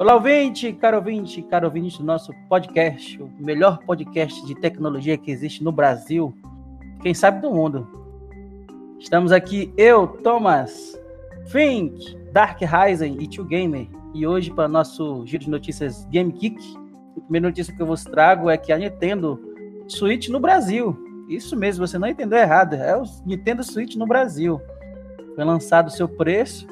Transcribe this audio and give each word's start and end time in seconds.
Olá, 0.00 0.14
ouvinte, 0.14 0.72
caro 0.72 0.96
ouvinte, 0.96 1.42
caro 1.42 1.66
ouvinte 1.66 1.98
do 1.98 2.04
nosso 2.04 2.32
podcast, 2.48 3.22
o 3.22 3.30
melhor 3.38 3.80
podcast 3.84 4.46
de 4.46 4.54
tecnologia 4.54 5.18
que 5.18 5.30
existe 5.30 5.62
no 5.62 5.70
Brasil, 5.70 6.34
quem 7.02 7.12
sabe 7.12 7.42
do 7.42 7.50
mundo. 7.50 7.86
Estamos 8.98 9.30
aqui, 9.30 9.70
eu, 9.76 10.08
Thomas, 10.08 10.98
Fink, 11.48 12.16
Dark 12.32 12.58
Ryzen 12.62 13.18
e 13.20 13.26
Tio 13.26 13.44
Gamer, 13.44 13.88
e 14.14 14.26
hoje 14.26 14.50
para 14.50 14.66
nosso 14.66 15.22
giro 15.26 15.44
de 15.44 15.50
notícias 15.50 16.06
Game 16.06 16.32
Kick, 16.32 16.56
a 17.18 17.20
primeira 17.20 17.48
notícia 17.48 17.76
que 17.76 17.82
eu 17.82 17.86
vos 17.86 18.02
trago 18.02 18.48
é 18.48 18.56
que 18.56 18.72
a 18.72 18.78
Nintendo 18.78 19.38
Switch 19.86 20.30
no 20.30 20.40
Brasil. 20.40 20.96
Isso 21.28 21.54
mesmo, 21.54 21.86
você 21.86 21.98
não 21.98 22.08
entendeu 22.08 22.38
errado, 22.38 22.72
é 22.72 22.96
o 22.96 23.02
Nintendo 23.26 23.62
Switch 23.62 23.96
no 23.96 24.06
Brasil. 24.06 24.62
Foi 25.34 25.44
lançado 25.44 25.88
o 25.88 25.92
seu 25.92 26.08
preço 26.08 26.66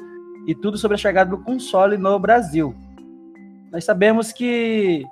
e 0.47 0.55
tudo 0.55 0.79
sobre 0.79 0.95
a 0.95 0.97
chegada 0.97 1.29
do 1.29 1.37
console 1.43 1.95
no 1.95 2.17
Brasil. 2.17 2.75
Nós 3.71 3.85
sabemos 3.85 4.31
que 4.31 5.05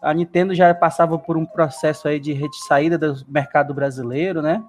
a 0.00 0.14
Nintendo 0.14 0.54
já 0.54 0.72
passava 0.74 1.18
por 1.18 1.36
um 1.36 1.44
processo 1.44 2.08
aí 2.08 2.18
de 2.18 2.38
saída 2.66 2.96
do 2.96 3.14
mercado 3.28 3.74
brasileiro, 3.74 4.40
né? 4.40 4.64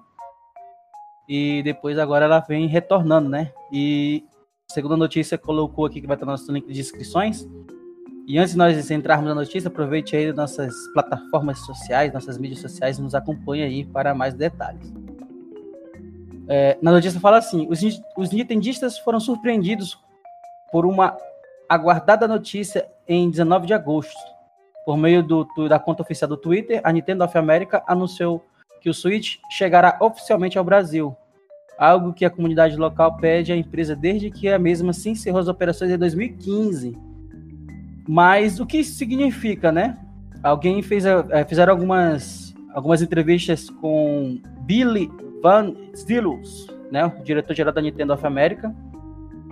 E 1.28 1.62
depois 1.62 1.98
agora 1.98 2.24
ela 2.24 2.40
vem 2.40 2.66
retornando, 2.66 3.28
né? 3.28 3.52
E 3.72 4.24
segundo 4.68 4.94
a 4.94 4.96
notícia 4.96 5.38
colocou 5.38 5.86
aqui 5.86 6.00
que 6.00 6.06
vai 6.06 6.16
estar 6.16 6.26
no 6.26 6.32
nosso 6.32 6.50
link 6.50 6.66
de 6.70 6.80
inscrições. 6.80 7.48
E 8.26 8.38
antes 8.38 8.52
de 8.52 8.58
nós 8.58 8.90
entrarmos 8.90 9.28
na 9.28 9.34
notícia, 9.34 9.68
aproveite 9.68 10.14
aí 10.14 10.32
nossas 10.32 10.74
plataformas 10.92 11.58
sociais, 11.60 12.12
nossas 12.12 12.36
mídias 12.36 12.60
sociais 12.60 12.98
e 12.98 13.02
nos 13.02 13.14
acompanhe 13.14 13.62
aí 13.62 13.84
para 13.84 14.14
mais 14.14 14.34
detalhes. 14.34 14.92
É, 16.48 16.76
na 16.82 16.90
notícia 16.90 17.20
fala 17.20 17.38
assim: 17.38 17.68
os, 17.70 17.80
os 18.16 18.30
nintendistas 18.30 18.98
foram 18.98 19.20
surpreendidos 19.20 19.98
por 20.72 20.84
uma 20.84 21.16
aguardada 21.70 22.26
notícia 22.26 22.88
em 23.06 23.30
19 23.30 23.68
de 23.68 23.72
agosto. 23.72 24.18
Por 24.84 24.96
meio 24.96 25.22
do, 25.22 25.46
da 25.68 25.78
conta 25.78 26.02
oficial 26.02 26.28
do 26.28 26.36
Twitter, 26.36 26.80
a 26.82 26.92
Nintendo 26.92 27.22
of 27.22 27.38
America 27.38 27.80
anunciou 27.86 28.44
que 28.80 28.90
o 28.90 28.94
Switch 28.94 29.36
chegará 29.50 29.96
oficialmente 30.00 30.58
ao 30.58 30.64
Brasil, 30.64 31.16
algo 31.78 32.12
que 32.12 32.24
a 32.24 32.30
comunidade 32.30 32.76
local 32.76 33.16
pede 33.18 33.52
à 33.52 33.56
empresa 33.56 33.94
desde 33.94 34.32
que 34.32 34.48
a 34.48 34.58
mesma 34.58 34.92
se 34.92 35.10
encerrou 35.10 35.38
as 35.38 35.46
operações 35.46 35.92
em 35.92 35.98
2015. 35.98 36.98
Mas 38.08 38.58
o 38.58 38.66
que 38.66 38.78
isso 38.78 38.96
significa, 38.96 39.70
né? 39.70 39.96
Alguém 40.42 40.82
fez 40.82 41.04
é, 41.04 41.44
fizeram 41.44 41.72
algumas 41.72 42.52
algumas 42.74 43.00
entrevistas 43.00 43.70
com 43.70 44.40
Billy 44.62 45.08
Van 45.40 45.74
Stilus, 45.94 46.66
né, 46.90 47.04
o 47.04 47.22
diretor-geral 47.22 47.72
da 47.72 47.80
Nintendo 47.80 48.12
of 48.12 48.26
America, 48.26 48.74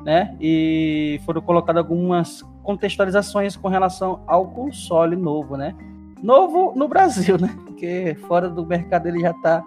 né? 0.08 0.34
E 0.40 1.20
foram 1.26 1.42
colocadas 1.42 1.82
algumas 1.82 2.42
contextualizações 2.62 3.54
com 3.56 3.68
relação 3.68 4.22
ao 4.26 4.46
console 4.46 5.14
novo, 5.14 5.54
né? 5.54 5.74
Novo 6.22 6.72
no 6.74 6.88
Brasil, 6.88 7.36
né? 7.38 7.54
Porque 7.66 8.16
fora 8.26 8.48
do 8.48 8.64
mercado 8.64 9.06
ele 9.06 9.20
já 9.20 9.32
está 9.32 9.62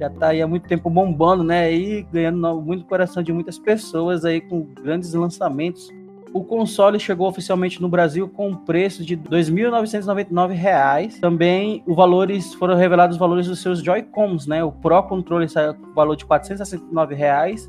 já 0.00 0.08
tá 0.08 0.28
aí 0.28 0.40
há 0.40 0.46
muito 0.46 0.66
tempo 0.66 0.88
bombando, 0.88 1.44
né? 1.44 1.70
E 1.70 2.02
ganhando 2.10 2.62
muito 2.62 2.86
coração 2.86 3.22
de 3.22 3.30
muitas 3.30 3.58
pessoas 3.58 4.24
aí 4.24 4.40
com 4.40 4.62
grandes 4.82 5.12
lançamentos. 5.12 5.90
O 6.32 6.42
console 6.42 6.98
chegou 6.98 7.28
oficialmente 7.28 7.82
no 7.82 7.90
Brasil 7.90 8.26
com 8.26 8.48
um 8.48 8.56
preço 8.56 9.04
de 9.04 9.16
R$ 9.16 9.22
2.999. 9.28 11.20
Também 11.20 11.82
os 11.86 11.94
valores 11.94 12.54
foram 12.54 12.74
revelados 12.74 13.16
os 13.16 13.20
valores 13.20 13.46
dos 13.46 13.60
seus 13.60 13.82
Joy-Cons, 13.82 14.46
né? 14.46 14.64
O 14.64 14.72
Pro 14.72 15.02
Controller 15.02 15.50
saiu 15.50 15.74
com 15.74 15.90
o 15.90 15.94
valor 15.94 16.16
de 16.16 16.24
469 16.24 17.14
reais 17.14 17.68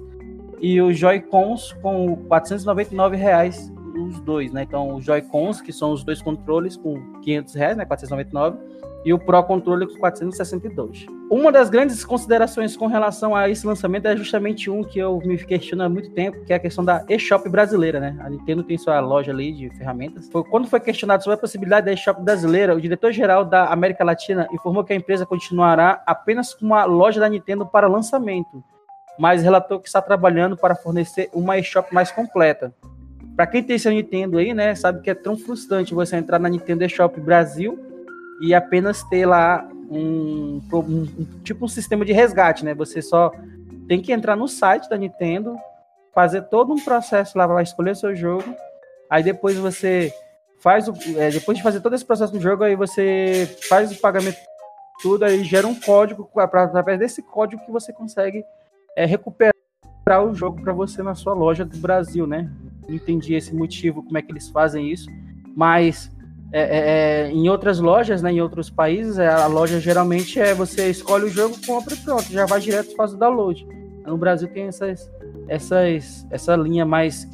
e 0.61 0.81
os 0.81 0.97
Joy-Cons 0.97 1.73
com 1.81 2.15
499 2.27 3.15
reais 3.15 3.71
os 3.99 4.19
dois, 4.21 4.52
né? 4.52 4.63
Então 4.63 4.95
os 4.95 5.03
Joy-Cons, 5.03 5.61
que 5.61 5.73
são 5.73 5.91
os 5.91 6.03
dois 6.03 6.21
controles 6.21 6.77
com 6.77 6.95
500 7.21 7.53
reais, 7.53 7.77
né? 7.77 7.85
499 7.85 8.57
e 9.06 9.13
o 9.13 9.19
Pro 9.19 9.41
Controller 9.44 9.88
com 9.88 9.95
462. 9.97 11.06
Uma 11.29 11.51
das 11.51 11.69
grandes 11.69 12.03
considerações 12.03 12.75
com 12.75 12.88
relação 12.88 13.35
a 13.35 13.47
esse 13.47 13.66
lançamento 13.66 14.07
é 14.07 14.17
justamente 14.17 14.69
um 14.69 14.84
que 14.84 15.00
eu 15.00 15.19
me 15.23 15.38
questiono 15.38 15.84
há 15.84 15.89
muito 15.89 16.09
tempo, 16.11 16.44
que 16.44 16.51
é 16.51 16.56
a 16.56 16.59
questão 16.59 16.84
da 16.84 17.05
eShop 17.07 17.47
brasileira, 17.47 18.00
né? 18.00 18.17
A 18.19 18.29
Nintendo 18.29 18.63
tem 18.63 18.78
sua 18.78 19.00
loja 19.00 19.31
ali 19.31 19.53
de 19.53 19.69
ferramentas. 19.69 20.29
Quando 20.50 20.67
foi 20.67 20.79
questionado 20.79 21.23
sobre 21.23 21.35
a 21.35 21.39
possibilidade 21.39 21.85
da 21.85 21.94
eShop 21.94 22.22
brasileira, 22.22 22.75
o 22.75 22.81
diretor-geral 22.81 23.45
da 23.45 23.67
América 23.67 24.03
Latina 24.03 24.47
informou 24.51 24.84
que 24.84 24.91
a 24.91 24.95
empresa 24.95 25.25
continuará 25.25 26.01
apenas 26.05 26.53
com 26.53 26.66
uma 26.66 26.84
loja 26.84 27.19
da 27.19 27.29
Nintendo 27.29 27.66
para 27.66 27.88
lançamento 27.88 28.63
mas 29.19 29.44
relatou 29.44 29.81
que 29.81 29.90
está 29.90 30.02
trabalhando 30.02 30.56
para 30.56 30.74
fornecer 30.74 31.30
uma 31.34 31.57
eShop 31.57 31.94
mais 31.94 32.09
completa. 32.09 32.74
Para 33.35 33.46
quem 33.46 33.62
tem 33.62 33.78
seu 33.78 33.91
Nintendo 33.91 34.38
aí, 34.38 34.53
né, 34.53 34.74
sabe 34.75 35.02
que 35.02 35.09
é 35.09 35.13
tão 35.13 35.38
frustrante 35.38 35.94
você 35.94 36.16
entrar 36.16 36.40
na 36.40 36.47
Nintendo 36.47 36.85
eShop 36.85 37.19
Brasil 37.19 37.78
e 38.41 38.56
apenas 38.56 39.03
ter 39.03 39.25
lá 39.25 39.69
um, 39.91 40.62
um, 40.72 41.25
tipo 41.44 41.66
um 41.66 41.68
sistema 41.68 42.06
de 42.06 42.13
resgate, 42.13 42.63
né? 42.63 42.74
Você 42.75 43.02
só 43.02 43.31
tem 43.90 44.02
que 44.02 44.13
entrar 44.13 44.38
no 44.38 44.47
site 44.47 44.90
da 44.90 44.97
Nintendo, 44.97 45.58
fazer 46.13 46.44
todo 46.44 46.72
um 46.72 46.81
processo 46.81 47.38
lá 47.38 47.46
para 47.46 47.62
escolher 47.62 47.97
seu 47.97 48.16
jogo, 48.16 48.56
aí 49.09 49.22
depois 49.22 49.58
você 49.58 50.13
faz 50.62 50.88
o, 50.88 50.94
é, 51.18 51.29
depois 51.29 51.58
de 51.58 51.63
fazer 51.63 51.81
todo 51.81 51.96
esse 51.96 52.06
processo 52.06 52.31
do 52.31 52.40
jogo, 52.40 52.63
aí 52.63 52.75
você 52.75 53.58
faz 53.68 53.91
o 53.91 54.00
pagamento 54.00 54.38
tudo, 55.02 55.25
aí 55.25 55.44
gera 55.44 55.68
um 55.68 55.75
código 55.75 56.29
através 56.35 57.00
desse 57.00 57.22
código 57.22 57.66
que 57.66 57.72
você 57.72 57.91
consegue 57.91 58.46
é 58.95 59.05
recuperar 59.05 59.53
o 60.25 60.33
jogo 60.33 60.61
para 60.61 60.73
você 60.73 61.03
na 61.03 61.16
sua 61.16 61.33
loja 61.33 61.63
do 61.63 61.77
Brasil, 61.77 62.25
né? 62.25 62.50
Entendi 62.88 63.35
esse 63.35 63.55
motivo, 63.55 64.03
como 64.03 64.17
é 64.17 64.22
que 64.22 64.31
eles 64.31 64.50
fazem 64.50 64.91
isso, 64.91 65.09
mas 65.55 66.11
é, 66.51 66.61
é, 66.61 67.28
é, 67.28 67.31
em 67.31 67.47
outras 67.47 67.79
lojas, 67.79 68.23
né, 68.23 68.31
em 68.31 68.41
outros 68.41 68.69
países, 68.69 69.19
é, 69.19 69.28
a 69.28 69.45
loja 69.45 69.79
geralmente 69.79 70.39
é 70.39 70.53
você 70.53 70.89
escolhe 70.89 71.25
o 71.25 71.29
jogo, 71.29 71.55
compra 71.66 71.94
e 71.94 71.97
pronto, 71.97 72.23
já 72.23 72.45
vai 72.47 72.59
direto 72.59 72.95
faz 72.95 73.13
o 73.13 73.17
download. 73.17 73.67
No 74.05 74.17
Brasil 74.17 74.47
tem 74.47 74.63
essas, 74.63 75.11
essas, 75.47 76.25
essa 76.31 76.55
linha 76.55 76.85
mais 76.85 77.29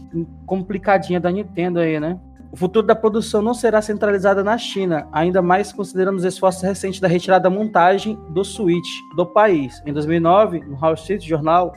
complicadinha 0.46 1.20
da 1.22 1.32
Nintendo 1.32 1.80
aí, 1.80 1.98
né? 1.98 2.20
O 2.56 2.58
futuro 2.58 2.88
da 2.88 2.96
produção 2.96 3.42
não 3.42 3.54
será 3.54 3.82
centralizada 3.82 4.42
na 4.42 4.58
China, 4.58 5.10
ainda 5.12 5.42
mais 5.42 5.74
considerando 5.74 6.16
os 6.16 6.24
esforços 6.24 6.62
recentes 6.62 7.02
da 7.02 7.08
retirada 7.10 7.50
da 7.50 7.54
montagem 7.54 8.18
do 8.30 8.46
Switch 8.46 8.88
do 9.14 9.26
país. 9.26 9.84
Em 9.86 9.92
2009, 9.92 10.62
no 10.62 10.78
Wall 10.78 10.94
Street 10.94 11.22
Journal 11.28 11.74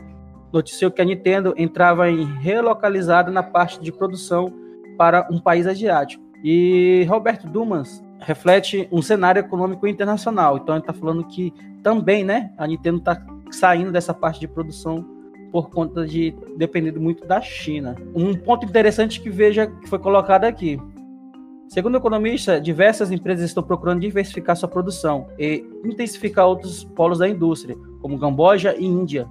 noticiou 0.52 0.92
que 0.92 1.02
a 1.02 1.04
Nintendo 1.04 1.52
entrava 1.56 2.08
em 2.08 2.24
relocalizada 2.24 3.28
na 3.28 3.42
parte 3.42 3.80
de 3.80 3.90
produção 3.90 4.54
para 4.96 5.26
um 5.32 5.40
país 5.40 5.66
asiático. 5.66 6.22
E 6.44 7.04
Roberto 7.08 7.48
Dumas 7.48 8.00
reflete 8.20 8.88
um 8.92 9.02
cenário 9.02 9.40
econômico 9.40 9.84
internacional. 9.84 10.58
Então 10.58 10.76
ele 10.76 10.82
está 10.82 10.92
falando 10.92 11.24
que 11.24 11.52
também, 11.82 12.22
né, 12.22 12.52
a 12.56 12.68
Nintendo 12.68 12.98
está 12.98 13.20
saindo 13.50 13.90
dessa 13.90 14.14
parte 14.14 14.38
de 14.38 14.46
produção 14.46 15.04
por 15.50 15.70
conta 15.70 16.06
de 16.06 16.34
depender 16.56 16.92
muito 16.98 17.26
da 17.26 17.40
China. 17.40 17.96
Um 18.14 18.34
ponto 18.34 18.66
interessante 18.66 19.20
que 19.20 19.30
veja 19.30 19.66
que 19.66 19.88
foi 19.88 19.98
colocado 19.98 20.44
aqui. 20.44 20.78
Segundo 21.68 21.94
o 21.94 21.98
economista, 21.98 22.60
diversas 22.60 23.10
empresas 23.10 23.44
estão 23.44 23.62
procurando 23.62 24.00
diversificar 24.00 24.56
sua 24.56 24.68
produção 24.68 25.28
e 25.38 25.64
intensificar 25.84 26.46
outros 26.46 26.82
polos 26.82 27.18
da 27.18 27.28
indústria, 27.28 27.76
como 28.00 28.18
Camboja 28.18 28.74
e 28.74 28.86
Índia. 28.86 29.28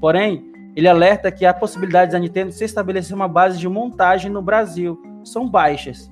Porém, 0.00 0.52
ele 0.76 0.86
alerta 0.86 1.32
que 1.32 1.46
a 1.46 1.54
possibilidade 1.54 2.12
da 2.12 2.18
Nintendo 2.18 2.52
se 2.52 2.64
estabelecer 2.64 3.16
uma 3.16 3.26
base 3.26 3.58
de 3.58 3.68
montagem 3.68 4.30
no 4.30 4.42
Brasil 4.42 5.00
são 5.24 5.48
baixas. 5.48 6.10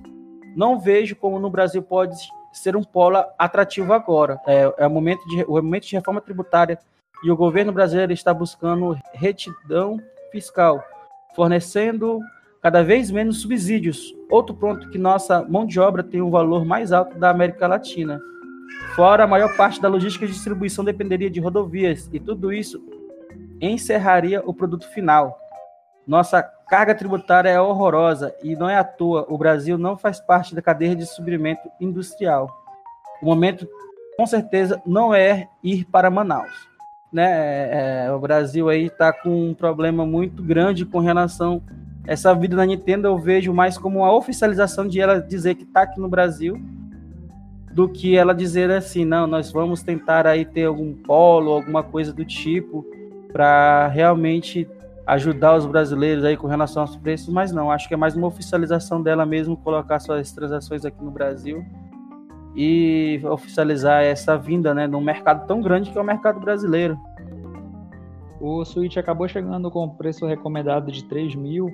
Não 0.57 0.81
vejo 0.81 1.15
como 1.15 1.39
no 1.39 1.51
Brasil 1.51 1.83
pode 1.83 2.17
ser 2.53 2.75
um 2.75 2.83
polo 2.83 3.23
atrativo 3.39 3.93
agora. 3.93 4.41
É, 4.47 4.73
é 4.79 4.87
o, 4.87 4.91
momento 4.91 5.25
de, 5.29 5.45
o 5.45 5.57
momento 5.57 5.87
de 5.87 5.95
reforma 5.95 6.21
tributária 6.21 6.79
e 7.25 7.31
o 7.31 7.37
governo 7.37 7.73
brasileiro 7.73 8.13
está 8.13 8.33
buscando 8.33 8.97
retidão 9.13 10.01
fiscal, 10.31 10.83
fornecendo 11.35 12.21
cada 12.63 12.83
vez 12.83 13.11
menos 13.11 13.41
subsídios. 13.41 14.15
Outro 14.31 14.55
ponto 14.55 14.91
que 14.91 14.99
nossa 14.99 15.43
mão 15.43 15.67
de 15.67 15.79
obra 15.81 16.03
tem 16.03 16.21
um 16.21 16.31
valor 16.31 16.65
mais 16.65 16.93
alto 16.93 17.19
da 17.19 17.31
América 17.31 17.67
Latina. 17.67 18.21
Fora 18.95 19.25
a 19.25 19.27
maior 19.27 19.57
parte 19.57 19.81
da 19.81 19.89
logística 19.89 20.25
e 20.25 20.29
distribuição 20.29 20.85
dependeria 20.85 21.31
de 21.31 21.41
rodovias 21.41 22.09
e 22.13 22.19
tudo 22.19 22.53
isso 22.53 22.83
encerraria 23.61 24.43
o 24.45 24.53
produto 24.53 24.89
final. 24.93 25.39
Nossa 26.07 26.43
carga 26.43 26.95
tributária 26.95 27.49
é 27.49 27.61
horrorosa 27.61 28.35
e 28.43 28.55
não 28.55 28.69
é 28.69 28.77
à 28.77 28.85
toa, 28.85 29.27
o 29.29 29.39
Brasil 29.39 29.79
não 29.79 29.97
faz 29.97 30.21
parte 30.21 30.55
da 30.55 30.63
cadeia 30.63 30.95
de 30.95 31.07
suprimento 31.07 31.69
industrial. 31.81 32.49
O 33.23 33.27
momento, 33.27 33.69
com 34.17 34.27
certeza, 34.27 34.81
não 34.87 35.15
é 35.15 35.49
ir 35.63 35.85
para 35.87 36.11
Manaus 36.11 36.76
né, 37.13 37.25
é, 37.25 38.07
é, 38.07 38.13
o 38.13 38.19
Brasil 38.19 38.69
aí 38.69 38.87
está 38.87 39.13
com 39.13 39.51
um 39.51 39.55
problema 39.55 40.05
muito 40.05 40.43
grande 40.43 40.85
com 40.85 40.99
relação 40.99 41.63
a 42.07 42.13
essa 42.13 42.35
vida 42.35 42.57
da 42.57 42.67
Nintendo. 42.67 43.07
Eu 43.07 43.19
vejo 43.19 43.53
mais 43.53 43.79
como 43.79 44.01
uma 44.01 44.13
oficialização 44.13 44.87
de 44.87 45.01
ela 45.01 45.21
dizer 45.21 45.55
que 45.55 45.63
está 45.63 45.83
aqui 45.83 46.01
no 46.01 46.09
Brasil, 46.09 46.61
do 47.73 47.89
que 47.89 48.17
ela 48.17 48.35
dizer 48.35 48.71
assim, 48.71 49.05
não, 49.05 49.27
nós 49.27 49.53
vamos 49.53 49.83
tentar 49.83 50.27
aí 50.27 50.45
ter 50.45 50.65
algum 50.65 50.95
polo, 50.95 51.53
alguma 51.53 51.83
coisa 51.83 52.13
do 52.13 52.25
tipo, 52.25 52.85
para 53.33 53.89
realmente 53.89 54.69
ajudar 55.07 55.57
os 55.57 55.67
brasileiros 55.67 56.25
aí 56.25 56.37
com 56.37 56.49
relação 56.49 56.83
aos 56.83 56.97
preços, 56.97 57.29
mas 57.29 57.53
não, 57.53 57.71
acho 57.71 57.87
que 57.87 57.95
é 57.95 57.97
mais 57.97 58.17
uma 58.17 58.27
oficialização 58.27 59.01
dela 59.01 59.25
mesmo, 59.25 59.57
colocar 59.57 60.01
suas 60.01 60.33
transações 60.33 60.85
aqui 60.85 61.05
no 61.05 61.11
Brasil 61.11 61.65
e 62.57 63.21
oficializar 63.25 64.03
essa 64.03 64.37
vinda, 64.39 64.73
né, 64.73 64.87
num 64.87 65.01
mercado 65.01 65.47
tão 65.47 65.61
grande 65.61 65.91
que 65.91 65.99
é 65.99 66.01
o 66.01 66.05
mercado 66.05 66.41
brasileiro. 66.41 66.99
O 68.41 68.65
Switch 68.65 68.97
acabou 68.97 69.29
chegando 69.29 69.71
com 69.71 69.85
o 69.85 69.95
preço 69.95 70.27
recomendado 70.27 70.91
de 70.91 71.05
3 71.05 71.35
mil, 71.35 71.71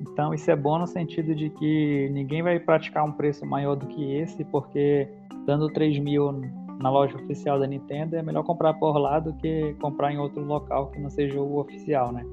então 0.00 0.32
isso 0.32 0.50
é 0.50 0.56
bom 0.56 0.78
no 0.78 0.86
sentido 0.86 1.34
de 1.34 1.50
que 1.50 2.08
ninguém 2.12 2.42
vai 2.42 2.58
praticar 2.60 3.04
um 3.04 3.12
preço 3.12 3.44
maior 3.44 3.74
do 3.74 3.86
que 3.86 4.14
esse, 4.16 4.44
porque 4.44 5.08
dando 5.46 5.68
3 5.68 5.98
mil 5.98 6.32
na 6.78 6.90
loja 6.90 7.16
oficial 7.16 7.58
da 7.58 7.66
Nintendo 7.66 8.16
é 8.16 8.22
melhor 8.22 8.42
comprar 8.44 8.74
por 8.74 8.98
lá 8.98 9.18
do 9.18 9.32
que 9.34 9.74
comprar 9.80 10.12
em 10.12 10.18
outro 10.18 10.44
local 10.44 10.88
que 10.88 11.00
não 11.00 11.10
seja 11.10 11.40
o 11.40 11.58
oficial, 11.58 12.12
né? 12.12 12.24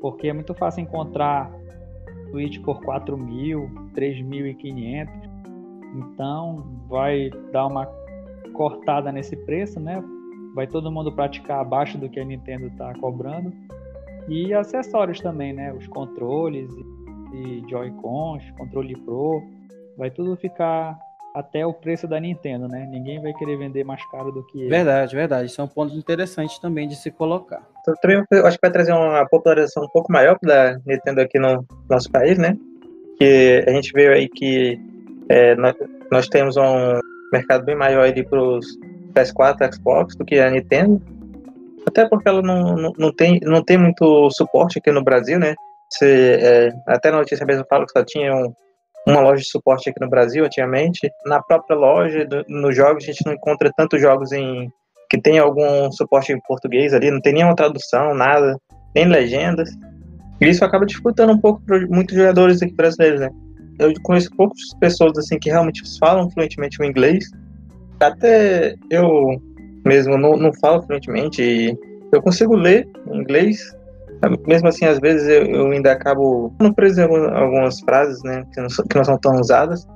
Porque 0.00 0.28
é 0.28 0.32
muito 0.32 0.54
fácil 0.54 0.82
encontrar 0.82 1.50
Switch 2.30 2.60
por 2.60 2.80
4 2.82 3.16
mil, 3.16 3.70
3.500, 3.94 5.08
então 5.94 6.64
vai 6.88 7.30
dar 7.52 7.66
uma 7.66 7.86
cortada 8.52 9.12
nesse 9.12 9.36
preço, 9.36 9.78
né? 9.78 10.02
vai 10.56 10.66
todo 10.66 10.90
mundo 10.90 11.12
praticar 11.12 11.60
abaixo 11.60 11.98
do 11.98 12.08
que 12.08 12.18
a 12.18 12.24
Nintendo 12.24 12.68
está 12.68 12.94
cobrando. 12.94 13.52
E 14.26 14.54
acessórios 14.54 15.20
também, 15.20 15.52
né? 15.52 15.70
Os 15.74 15.86
controles 15.86 16.70
e 17.34 17.62
Joy-Cons, 17.68 18.42
controle 18.56 18.96
Pro, 18.96 19.42
vai 19.98 20.10
tudo 20.10 20.34
ficar 20.34 20.98
até 21.34 21.66
o 21.66 21.74
preço 21.74 22.08
da 22.08 22.18
Nintendo, 22.18 22.66
né? 22.66 22.88
Ninguém 22.90 23.20
vai 23.20 23.34
querer 23.34 23.58
vender 23.58 23.84
mais 23.84 24.02
caro 24.06 24.32
do 24.32 24.42
que 24.46 24.58
ele. 24.58 24.70
Verdade, 24.70 25.14
verdade. 25.14 25.46
Isso 25.50 25.60
é 25.60 25.64
um 25.64 25.68
ponto 25.68 25.94
interessante 25.94 26.58
também 26.58 26.88
de 26.88 26.96
se 26.96 27.10
colocar. 27.10 27.62
Então, 27.82 27.94
eu 28.30 28.46
acho 28.46 28.56
que 28.56 28.66
vai 28.66 28.72
trazer 28.72 28.92
uma 28.92 29.26
popularização 29.28 29.84
um 29.84 29.88
pouco 29.90 30.10
maior 30.10 30.38
da 30.42 30.80
Nintendo 30.86 31.20
aqui 31.20 31.38
no 31.38 31.66
nosso 31.88 32.10
país, 32.10 32.38
né? 32.38 32.56
Que 33.18 33.62
a 33.68 33.72
gente 33.72 33.92
vê 33.92 34.08
aí 34.08 34.26
que 34.26 34.80
é, 35.28 35.54
nós, 35.56 35.74
nós, 36.10 36.28
temos 36.28 36.56
um 36.56 37.00
mercado 37.32 37.64
bem 37.64 37.76
maior 37.76 38.04
aí 38.04 38.24
para 38.24 38.40
os 38.40 38.66
PS4, 39.14 39.74
Xbox 39.74 40.16
do 40.16 40.24
que 40.24 40.38
a 40.38 40.50
Nintendo. 40.50 41.00
Até 41.86 42.08
porque 42.08 42.28
ela 42.28 42.42
não, 42.42 42.76
não, 42.76 42.92
não, 42.98 43.12
tem, 43.12 43.40
não 43.42 43.62
tem 43.62 43.78
muito 43.78 44.30
suporte 44.30 44.78
aqui 44.78 44.90
no 44.90 45.04
Brasil, 45.04 45.38
né? 45.38 45.54
Você, 45.90 46.38
é, 46.40 46.72
até 46.88 47.10
na 47.10 47.18
notícia 47.18 47.46
mesmo 47.46 47.64
fala 47.68 47.86
que 47.86 47.92
só 47.92 48.04
tinha 48.04 48.34
um, 48.34 48.52
uma 49.06 49.20
loja 49.20 49.42
de 49.42 49.48
suporte 49.48 49.88
aqui 49.88 50.00
no 50.00 50.10
Brasil 50.10 50.44
antigamente. 50.44 51.08
Na 51.24 51.40
própria 51.40 51.76
loja, 51.76 52.26
nos 52.48 52.74
jogos, 52.74 53.04
a 53.04 53.06
gente 53.06 53.24
não 53.24 53.32
encontra 53.32 53.70
tantos 53.76 54.00
jogos 54.00 54.32
em 54.32 54.70
que 55.08 55.20
tem 55.20 55.38
algum 55.38 55.90
suporte 55.92 56.32
em 56.32 56.40
português 56.40 56.92
ali, 56.92 57.12
não 57.12 57.20
tem 57.20 57.34
nenhuma 57.34 57.54
tradução, 57.54 58.12
nada, 58.12 58.56
nem 58.94 59.06
legendas. 59.06 59.70
E 60.40 60.48
isso 60.48 60.64
acaba 60.64 60.84
dificultando 60.84 61.32
um 61.32 61.40
pouco 61.40 61.62
para 61.64 61.86
muitos 61.86 62.16
jogadores 62.16 62.60
aqui 62.60 62.74
brasileiros, 62.74 63.20
né? 63.20 63.30
Eu 63.78 63.92
conheço 64.02 64.30
poucas 64.36 64.60
pessoas 64.80 65.18
assim 65.18 65.38
que 65.38 65.50
realmente 65.50 65.82
falam 65.98 66.30
fluentemente 66.30 66.80
o 66.80 66.84
inglês 66.84 67.30
até 68.00 68.74
eu 68.90 69.40
mesmo 69.84 70.18
não, 70.18 70.36
não 70.36 70.52
falo 70.54 70.82
fluentemente 70.82 71.76
eu 72.12 72.22
consigo 72.22 72.54
ler 72.54 72.88
inglês. 73.10 73.74
Mesmo 74.46 74.68
assim, 74.68 74.86
às 74.86 74.98
vezes 74.98 75.28
eu, 75.28 75.44
eu 75.44 75.70
ainda 75.70 75.92
acabo 75.92 76.52
não 76.60 76.72
preso 76.72 77.02
algumas 77.02 77.80
frases, 77.80 78.22
né, 78.22 78.44
que 78.52 78.60
não, 78.60 78.68
que 78.68 78.96
não 78.96 79.04
são 79.04 79.18
tão 79.18 79.36
usadas. 79.36 79.86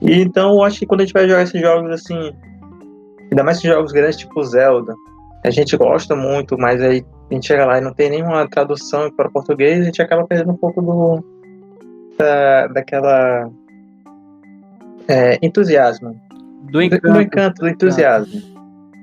E 0.00 0.20
então 0.20 0.54
eu 0.54 0.62
acho 0.62 0.80
que 0.80 0.86
quando 0.86 1.02
a 1.02 1.04
gente 1.04 1.12
vai 1.12 1.28
jogar 1.28 1.42
esses 1.42 1.60
jogos 1.60 1.90
assim, 1.90 2.32
ainda 3.30 3.44
mais 3.44 3.58
esses 3.58 3.70
jogos 3.70 3.92
grandes 3.92 4.16
tipo 4.16 4.42
Zelda, 4.42 4.94
a 5.44 5.50
gente 5.50 5.76
gosta 5.76 6.16
muito, 6.16 6.56
mas 6.58 6.80
aí 6.82 7.04
a 7.30 7.34
gente 7.34 7.46
chega 7.46 7.66
lá 7.66 7.78
e 7.78 7.80
não 7.80 7.92
tem 7.92 8.10
nenhuma 8.10 8.48
tradução 8.48 9.10
para 9.10 9.30
português, 9.30 9.80
a 9.80 9.84
gente 9.84 10.02
acaba 10.02 10.26
perdendo 10.26 10.52
um 10.52 10.56
pouco 10.56 10.80
do 10.80 11.22
da, 12.22 12.66
daquela 12.68 13.50
é, 15.08 15.38
entusiasmo 15.42 16.20
do 16.70 16.80
encanto. 16.80 17.12
Do 17.12 17.20
encanto, 17.20 17.60
do 17.62 17.68
entusiasmo. 17.68 18.40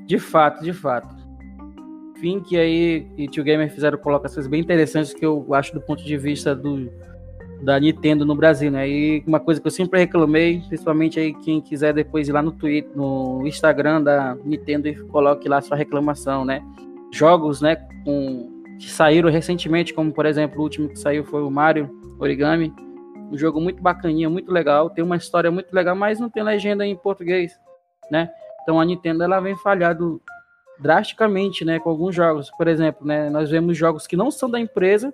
De 0.06 0.18
fato, 0.18 0.63
de 0.63 0.74
fato. 0.74 1.16
Fink 2.19 2.57
aí 2.57 3.07
e 3.18 3.27
Tio 3.27 3.44
Gamer 3.44 3.71
fizeram 3.71 3.98
colocações 3.98 4.48
bem 4.48 4.62
interessantes 4.62 5.13
que 5.13 5.25
eu 5.25 5.54
acho 5.54 5.74
do 5.74 5.81
ponto 5.81 6.04
de 6.04 6.18
vista 6.18 6.56
do, 6.56 6.89
da 7.62 7.80
Nintendo 7.80 8.25
no 8.25 8.36
Brasil, 8.36 8.71
né? 8.71 8.89
E 8.89 9.24
uma 9.25 9.39
coisa 9.39 9.62
que 9.62 9.68
eu 9.68 9.72
sempre 9.72 10.00
reclamei, 10.00 10.62
principalmente 10.68 11.19
aí 11.19 11.33
quem 11.33 11.62
quiser 11.62 11.94
depois 11.94 12.27
ir 12.27 12.31
lá 12.31 12.42
no 12.42 12.51
Twitter, 12.51 12.92
no 12.95 13.45
Instagram 13.45 14.01
da 14.01 14.36
Nintendo 14.44 14.88
e 14.88 14.95
coloque 14.95 15.48
lá 15.48 15.62
sua 15.62 15.77
reclamação, 15.77 16.44
né? 16.44 16.62
Jogos, 17.12 17.62
né, 17.62 17.75
com, 18.06 18.63
que 18.80 18.89
saíram 18.89 19.30
recentemente, 19.30 19.94
como 19.94 20.12
por 20.12 20.25
exemplo 20.25 20.60
o 20.60 20.63
último 20.63 20.89
que 20.89 21.00
saiu 21.00 21.24
foi 21.24 21.42
o 21.42 21.50
Mario 21.50 21.89
Origami, 22.19 22.74
um 23.31 23.38
jogo 23.38 23.62
muito 23.62 23.81
bacaninha, 23.81 24.30
muito 24.30 24.52
legal, 24.52 24.90
tem 24.90 25.04
uma 25.04 25.16
história 25.16 25.52
muito 25.52 25.74
legal, 25.74 25.96
mas 25.96 26.20
não 26.20 26.30
tem 26.30 26.44
legenda 26.44 26.86
em 26.86 26.96
português, 26.96 27.60
né? 28.12 28.30
Então 28.64 28.80
a 28.80 28.86
Nintendo 28.86 29.24
ela 29.24 29.40
vem 29.40 29.56
falhado 29.56 30.22
drasticamente, 30.80 31.66
né, 31.66 31.80
com 31.80 31.90
alguns 31.90 32.16
jogos. 32.16 32.50
Por 32.52 32.68
exemplo, 32.68 33.06
né, 33.06 33.30
nós 33.30 33.50
vemos 33.50 33.78
jogos 33.78 34.08
que 34.08 34.16
não 34.16 34.31
são 34.31 34.50
da 34.50 34.60
empresa, 34.60 35.14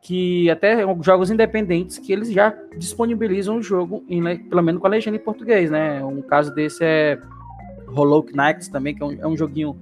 que 0.00 0.48
até 0.50 0.82
jogos 1.02 1.30
independentes 1.30 1.98
que 1.98 2.12
eles 2.12 2.30
já 2.30 2.54
disponibilizam 2.76 3.58
o 3.58 3.62
jogo 3.62 4.04
em, 4.08 4.38
pelo 4.48 4.62
menos 4.62 4.80
com 4.80 4.86
a 4.86 4.90
legenda 4.90 5.16
em 5.16 5.20
português, 5.20 5.70
né? 5.70 6.04
Um 6.04 6.22
caso 6.22 6.54
desse 6.54 6.84
é 6.84 7.18
Hollow 7.88 8.24
Knight 8.32 8.70
também, 8.70 8.94
que 8.94 9.02
é 9.02 9.06
um, 9.06 9.12
é 9.20 9.26
um 9.26 9.36
joguinho 9.36 9.76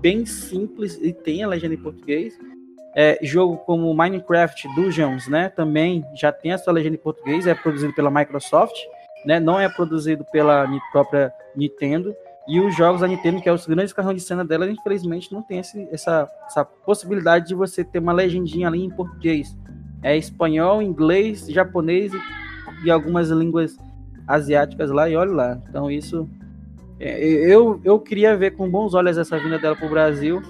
bem 0.00 0.26
simples 0.26 0.98
e 1.00 1.12
tem 1.12 1.42
a 1.42 1.48
legenda 1.48 1.74
em 1.74 1.78
português. 1.78 2.38
É, 2.96 3.18
jogo 3.22 3.56
como 3.58 3.92
Minecraft 3.92 4.68
Dungeons, 4.76 5.26
né, 5.28 5.48
também 5.48 6.04
já 6.14 6.30
tem 6.30 6.52
a 6.52 6.58
sua 6.58 6.72
legenda 6.72 6.94
em 6.94 6.98
português, 6.98 7.46
é 7.46 7.54
produzido 7.54 7.92
pela 7.92 8.08
Microsoft, 8.08 8.76
né, 9.26 9.40
não 9.40 9.58
é 9.58 9.68
produzido 9.68 10.24
pela 10.24 10.66
própria 10.92 11.32
Nintendo. 11.56 12.14
E 12.46 12.60
os 12.60 12.76
jogos 12.76 13.00
da 13.00 13.08
Nintendo, 13.08 13.40
que 13.40 13.48
é 13.48 13.52
os 13.52 13.66
grandes 13.66 13.92
carrões 13.92 14.16
de 14.16 14.22
cena 14.22 14.44
dela, 14.44 14.70
infelizmente 14.70 15.32
não 15.32 15.42
tem 15.42 15.58
esse, 15.58 15.88
essa, 15.90 16.30
essa 16.46 16.64
possibilidade 16.64 17.48
de 17.48 17.54
você 17.54 17.82
ter 17.82 17.98
uma 17.98 18.12
legendinha 18.12 18.68
ali 18.68 18.84
em 18.84 18.90
português. 18.90 19.56
É 20.02 20.14
espanhol, 20.16 20.82
inglês, 20.82 21.46
japonês 21.48 22.12
e, 22.84 22.90
algumas 22.90 23.30
línguas 23.30 23.78
asiáticas 24.28 24.90
lá, 24.90 25.08
e 25.08 25.16
olha 25.16 25.32
lá. 25.32 25.62
Então 25.68 25.90
isso. 25.90 26.28
É, 27.00 27.18
eu, 27.24 27.80
eu 27.82 27.98
queria 27.98 28.36
ver 28.36 28.50
com 28.52 28.70
bons 28.70 28.92
olhos 28.92 29.16
essa 29.16 29.38
vinda 29.38 29.58
dela 29.58 29.74
para 29.74 29.86
o 29.86 29.90
Brasil 29.90 30.42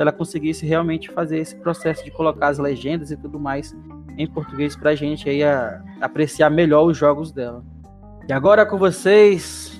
se 0.00 0.02
ela 0.02 0.12
conseguisse 0.12 0.64
realmente 0.64 1.10
fazer 1.10 1.40
esse 1.40 1.54
processo 1.54 2.02
de 2.02 2.10
colocar 2.10 2.48
as 2.48 2.58
legendas 2.58 3.10
e 3.10 3.16
tudo 3.18 3.38
mais 3.38 3.76
em 4.16 4.26
português 4.26 4.74
para 4.74 4.92
a 4.92 4.94
gente 4.94 5.28
aí 5.28 5.44
a, 5.44 5.82
apreciar 6.00 6.48
melhor 6.48 6.86
os 6.86 6.96
jogos 6.96 7.30
dela. 7.30 7.62
E 8.26 8.32
agora 8.32 8.64
com 8.64 8.78
vocês, 8.78 9.78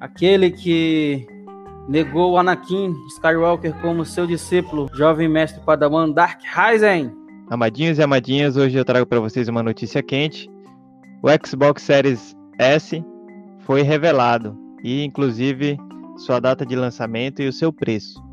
aquele 0.00 0.50
que 0.50 1.26
negou 1.88 2.32
o 2.32 2.36
Anakin 2.36 2.94
Skywalker 3.16 3.72
como 3.80 4.04
seu 4.04 4.26
discípulo, 4.26 4.90
jovem 4.92 5.28
mestre 5.30 5.62
Padawan 5.64 6.10
Dark 6.10 6.42
Ryzen. 6.54 7.10
Amadinhos 7.48 7.98
e 7.98 8.02
amadinhas, 8.02 8.58
hoje 8.58 8.76
eu 8.76 8.84
trago 8.84 9.06
para 9.06 9.18
vocês 9.18 9.48
uma 9.48 9.62
notícia 9.62 10.02
quente. 10.02 10.50
O 11.22 11.28
Xbox 11.46 11.80
Series 11.80 12.36
S 12.58 13.02
foi 13.60 13.80
revelado 13.80 14.54
e 14.84 15.02
inclusive 15.02 15.78
sua 16.18 16.38
data 16.38 16.66
de 16.66 16.76
lançamento 16.76 17.40
e 17.40 17.48
o 17.48 17.52
seu 17.52 17.72
preço. 17.72 18.31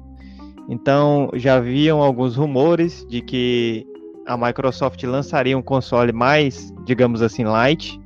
Então 0.70 1.30
já 1.34 1.56
haviam 1.56 2.00
alguns 2.00 2.36
rumores 2.36 3.06
de 3.10 3.22
que 3.22 3.86
a 4.28 4.38
Microsoft 4.38 5.04
lançaria 5.04 5.58
um 5.58 5.62
console 5.62 6.14
mais, 6.14 6.72
digamos 6.86 7.24
assim, 7.24 7.44
light, 7.44 8.00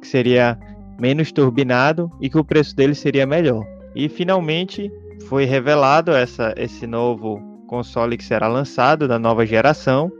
que 0.00 0.06
seria 0.08 0.58
menos 0.98 1.30
turbinado 1.30 2.10
e 2.20 2.28
que 2.28 2.36
o 2.36 2.44
preço 2.44 2.74
dele 2.74 2.94
seria 2.94 3.24
melhor. 3.24 3.64
E 3.94 4.08
finalmente 4.08 4.90
foi 5.28 5.44
revelado 5.44 6.10
essa, 6.10 6.52
esse 6.56 6.86
novo 6.86 7.40
console 7.68 8.16
que 8.16 8.24
será 8.24 8.48
lançado 8.48 9.06
da 9.06 9.16
nova 9.16 9.46
geração. 9.46 10.10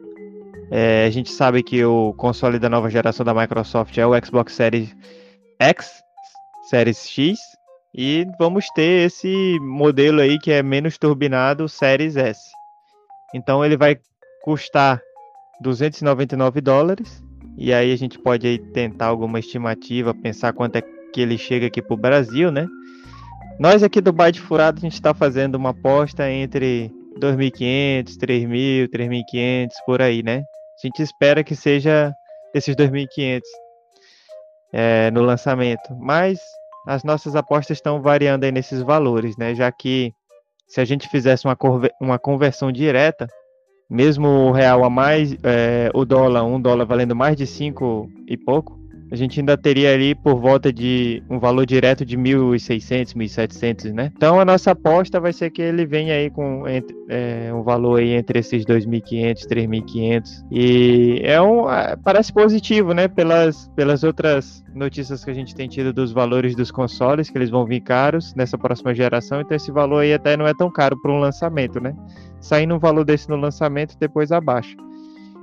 É, 0.71 1.05
a 1.05 1.11
gente 1.11 1.33
sabe 1.33 1.65
que 1.65 1.85
o 1.85 2.15
console 2.15 2.61
da 2.61 2.69
nova 2.69 2.89
geração 2.89 3.27
da 3.27 3.35
Microsoft 3.35 3.99
é 3.99 4.07
o 4.07 4.13
Xbox 4.25 4.53
Series 4.53 4.95
X, 5.59 5.91
Series 6.71 7.09
X, 7.09 7.39
e 7.95 8.27
vamos 8.39 8.67
ter 8.75 9.07
esse 9.07 9.59
modelo 9.61 10.21
aí 10.21 10.39
que 10.39 10.53
é 10.53 10.63
menos 10.63 10.97
turbinado, 10.97 11.69
Series 11.69 12.17
S. 12.17 12.41
Então 13.35 13.65
ele 13.65 13.77
vai 13.77 13.99
custar 14.43 15.01
299 15.61 16.61
dólares. 16.61 17.23
E 17.59 17.73
aí 17.73 17.93
a 17.93 17.97
gente 17.97 18.19
pode 18.19 18.47
aí 18.47 18.59
tentar 18.59 19.07
alguma 19.07 19.39
estimativa, 19.39 20.15
pensar 20.15 20.53
quanto 20.53 20.77
é 20.77 20.83
que 21.13 21.21
ele 21.21 21.37
chega 21.37 21.67
aqui 21.67 21.83
para 21.83 21.95
o 21.95 21.97
Brasil, 21.97 22.51
né? 22.51 22.67
Nós 23.59 23.83
aqui 23.83 24.01
do 24.01 24.13
Byte 24.13 24.41
Furado 24.41 24.79
a 24.79 24.81
gente 24.81 24.95
está 24.95 25.13
fazendo 25.13 25.57
uma 25.57 25.71
aposta 25.71 26.31
entre 26.31 26.91
2.500, 27.21 28.17
3.000, 28.17 28.89
3.500 28.89 29.69
por 29.85 30.01
aí, 30.01 30.23
né? 30.23 30.45
A 30.83 30.87
gente 30.87 31.03
espera 31.03 31.45
que 31.45 31.55
seja 31.55 32.15
esses 32.55 32.75
2.500 32.75 33.41
é, 34.73 35.11
no 35.11 35.21
lançamento, 35.23 35.95
mas 35.97 36.41
as 36.87 37.05
nossas 37.05 37.37
apostas 37.37 37.77
estão 37.77 38.01
variando 38.01 38.45
aí 38.45 38.53
nesses 38.53 38.81
valores, 38.83 39.37
né? 39.37 39.55
Já 39.55 39.71
que 39.71 40.13
se 40.67 40.81
a 40.81 40.85
gente 40.85 41.09
fizesse 41.09 41.45
uma, 41.47 41.57
uma 42.01 42.19
conversão 42.19 42.73
direta, 42.73 43.29
mesmo 43.89 44.29
o 44.29 44.53
real 44.53 44.85
a 44.85 44.89
mais, 44.89 45.33
é, 45.43 45.91
o 45.93 46.05
dólar, 46.05 46.45
um 46.45 46.61
dólar 46.61 46.85
valendo 46.85 47.15
mais 47.15 47.37
de 47.37 47.47
cinco 47.47 48.09
e 48.27 48.37
pouco, 48.37 48.80
a 49.11 49.17
gente 49.17 49.41
ainda 49.41 49.57
teria 49.57 49.93
ali 49.93 50.15
por 50.15 50.41
volta 50.41 50.73
de 50.73 51.23
um 51.29 51.39
valor 51.39 51.67
direto 51.67 52.05
de 52.05 52.17
1.600, 52.17 53.15
1.700, 53.15 53.93
né? 53.93 54.13
Então 54.17 54.41
a 54.41 54.45
nossa 54.45 54.71
aposta 54.71 55.19
vai 55.19 55.33
ser 55.33 55.51
que 55.51 55.61
ele 55.61 55.85
venha 55.85 56.15
aí 56.15 56.31
com 56.31 56.67
entre, 56.69 56.97
é, 57.09 57.53
um 57.53 57.63
valor 57.63 57.99
aí 57.99 58.11
entre 58.11 58.39
esses 58.39 58.65
2.500, 58.65 59.47
3.500 59.47 60.45
e 60.51 61.21
é 61.25 61.41
um 61.41 61.71
é, 61.71 61.97
parece 61.97 62.33
positivo, 62.33 62.95
né? 62.95 63.09
Pelas 63.09 63.69
pelas 63.75 64.05
outras 64.05 64.65
notícias 64.75 65.25
que 65.25 65.31
a 65.31 65.35
gente 65.35 65.55
tem 65.55 65.69
tido 65.69 65.93
dos 65.93 66.13
valores 66.13 66.55
dos 66.55 66.71
consoles 66.71 67.29
que 67.29 67.37
eles 67.37 67.51
vão 67.51 67.65
vir 67.65 67.81
caros 67.81 68.35
nessa 68.35 68.57
próxima 68.57 68.95
geração, 68.95 69.41
então 69.41 69.57
esse 69.57 69.73
valor 69.73 70.01
aí 70.01 70.15
até 70.15 70.37
não 70.37 70.47
é 70.47 70.55
tão 70.55 70.71
caro 70.71 71.01
para 71.03 71.11
um 71.11 71.19
lançamento, 71.19 71.81
né? 71.81 71.95
Saindo 72.41 72.75
um 72.77 72.79
valor 72.79 73.05
desse 73.05 73.29
no 73.29 73.37
lançamento 73.37 73.97
depois 73.99 74.31
abaixa. 74.31 74.77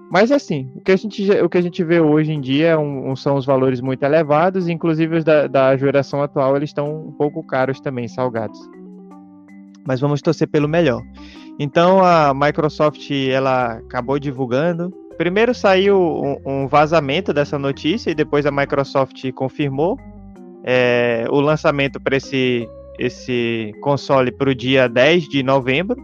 Mas 0.09 0.31
assim, 0.31 0.71
o 0.73 0.81
que 0.81 0.91
a 0.91 0.95
gente, 0.95 1.29
o 1.31 1.49
que 1.49 1.57
a 1.57 1.61
gente 1.61 1.83
vê 1.83 1.99
hoje 1.99 2.31
em 2.31 2.39
dia 2.39 2.69
é 2.69 2.77
um, 2.77 3.15
são 3.15 3.35
os 3.35 3.45
valores 3.45 3.81
muito 3.81 4.03
elevados, 4.03 4.69
inclusive 4.69 5.17
os 5.17 5.23
da, 5.23 5.47
da 5.47 5.75
geração 5.75 6.21
atual 6.21 6.55
eles 6.55 6.69
estão 6.69 7.07
um 7.07 7.11
pouco 7.11 7.43
caros 7.43 7.79
também, 7.81 8.07
salgados. 8.07 8.57
Mas 9.85 9.99
vamos 9.99 10.21
torcer 10.21 10.47
pelo 10.47 10.67
melhor. 10.67 11.01
Então 11.59 12.03
a 12.03 12.33
Microsoft 12.33 13.09
ela 13.11 13.73
acabou 13.73 14.17
divulgando. 14.17 14.93
Primeiro 15.17 15.53
saiu 15.53 15.97
um, 15.99 16.37
um 16.45 16.67
vazamento 16.67 17.33
dessa 17.33 17.59
notícia 17.59 18.11
e 18.11 18.15
depois 18.15 18.45
a 18.45 18.51
Microsoft 18.51 19.29
confirmou 19.33 19.97
é, 20.63 21.25
o 21.29 21.41
lançamento 21.41 21.99
para 21.99 22.15
esse, 22.15 22.67
esse 22.97 23.73
console 23.81 24.31
para 24.31 24.49
o 24.49 24.55
dia 24.55 24.87
10 24.87 25.27
de 25.27 25.43
novembro, 25.43 26.01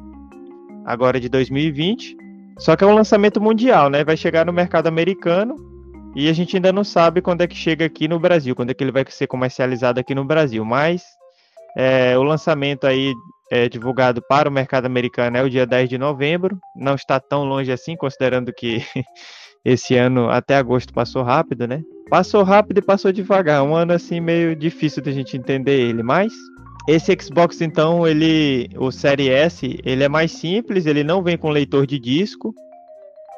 agora 0.86 1.20
de 1.20 1.30
2020. 1.30 2.23
Só 2.58 2.76
que 2.76 2.84
é 2.84 2.88
um 2.88 2.94
lançamento 2.94 3.42
mundial, 3.42 3.90
né? 3.90 4.04
Vai 4.04 4.16
chegar 4.16 4.46
no 4.46 4.54
mercado 4.54 4.88
americano 4.88 5.56
e 6.16 6.30
a 6.30 6.34
gente 6.34 6.56
ainda 6.56 6.72
não 6.72 6.84
sabe 6.84 7.22
quando 7.22 7.42
é 7.42 7.48
que 7.48 7.56
chega 7.56 7.86
aqui 7.86 8.08
no 8.08 8.20
Brasil, 8.20 8.56
quando 8.56 8.70
é 8.70 8.74
que 8.74 8.84
ele 8.84 8.92
vai 8.92 9.04
ser 9.10 9.28
comercializado 9.28 10.00
aqui 10.00 10.14
no 10.14 10.24
Brasil. 10.24 10.64
Mas 10.64 11.04
é, 11.76 12.18
o 12.18 12.24
lançamento 12.24 12.86
aí 12.86 13.14
é, 13.52 13.68
divulgado 13.68 14.22
para 14.30 14.48
o 14.48 14.52
mercado 14.52 14.86
americano 14.86 15.38
é 15.38 15.44
o 15.44 15.50
dia 15.50 15.66
10 15.66 15.90
de 15.90 15.98
novembro. 15.98 16.60
Não 16.76 16.96
está 16.96 17.20
tão 17.20 17.44
longe 17.44 17.72
assim, 17.72 17.96
considerando 17.96 18.54
que 18.54 18.84
esse 19.66 19.96
ano 19.96 20.30
até 20.30 20.56
agosto 20.56 20.94
passou 20.94 21.24
rápido, 21.24 21.68
né? 21.68 21.82
Passou 22.10 22.44
rápido 22.44 22.78
e 22.78 22.82
passou 22.82 23.12
devagar. 23.12 23.64
Um 23.64 23.74
ano 23.74 23.94
assim 23.94 24.20
meio 24.20 24.56
difícil 24.56 25.02
de 25.02 25.10
a 25.10 25.14
gente 25.14 25.36
entender 25.36 25.80
ele, 25.80 26.04
mas 26.04 26.32
esse 26.88 27.16
Xbox, 27.20 27.62
então, 27.62 28.06
ele, 28.06 28.70
o 28.78 28.92
Série 28.92 29.30
S, 29.30 29.80
ele 29.86 30.04
é 30.04 30.10
mais 30.10 30.32
simples, 30.32 30.86
ele 30.86 31.04
não 31.04 31.24
vem 31.24 31.38
com 31.38 31.50
leitor 31.50 31.88
de 31.88 31.98
disco. 31.98 32.54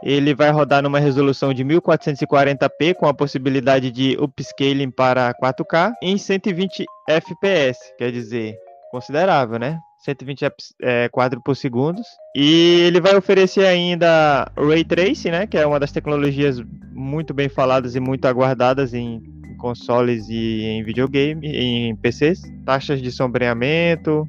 Ele 0.03 0.33
vai 0.33 0.51
rodar 0.51 0.83
numa 0.83 0.99
resolução 0.99 1.53
de 1.53 1.63
1440p 1.63 2.95
com 2.95 3.07
a 3.07 3.13
possibilidade 3.13 3.91
de 3.91 4.17
upscaling 4.19 4.91
para 4.91 5.33
4K 5.33 5.93
em 6.01 6.17
120 6.17 6.85
FPS, 7.07 7.79
quer 7.97 8.11
dizer, 8.11 8.55
considerável, 8.91 9.57
né? 9.57 9.79
120 9.99 10.45
é, 10.81 11.09
quadros 11.09 11.41
por 11.43 11.55
segundo. 11.55 12.01
E 12.35 12.81
ele 12.81 13.01
vai 13.01 13.15
oferecer 13.15 13.65
ainda 13.65 14.51
Ray 14.55 14.83
Tracing, 14.83 15.31
né? 15.31 15.47
Que 15.47 15.57
é 15.57 15.65
uma 15.65 15.79
das 15.79 15.91
tecnologias 15.91 16.61
muito 16.93 17.33
bem 17.33 17.49
faladas 17.49 17.95
e 17.95 17.99
muito 17.99 18.25
aguardadas 18.25 18.93
em 18.93 19.21
consoles 19.65 20.29
e 20.29 20.61
em 20.61 20.83
videogame, 20.83 21.47
em 21.47 21.95
PCs, 21.95 22.43
taxas 22.63 23.01
de 23.01 23.11
sombreamento 23.11 24.27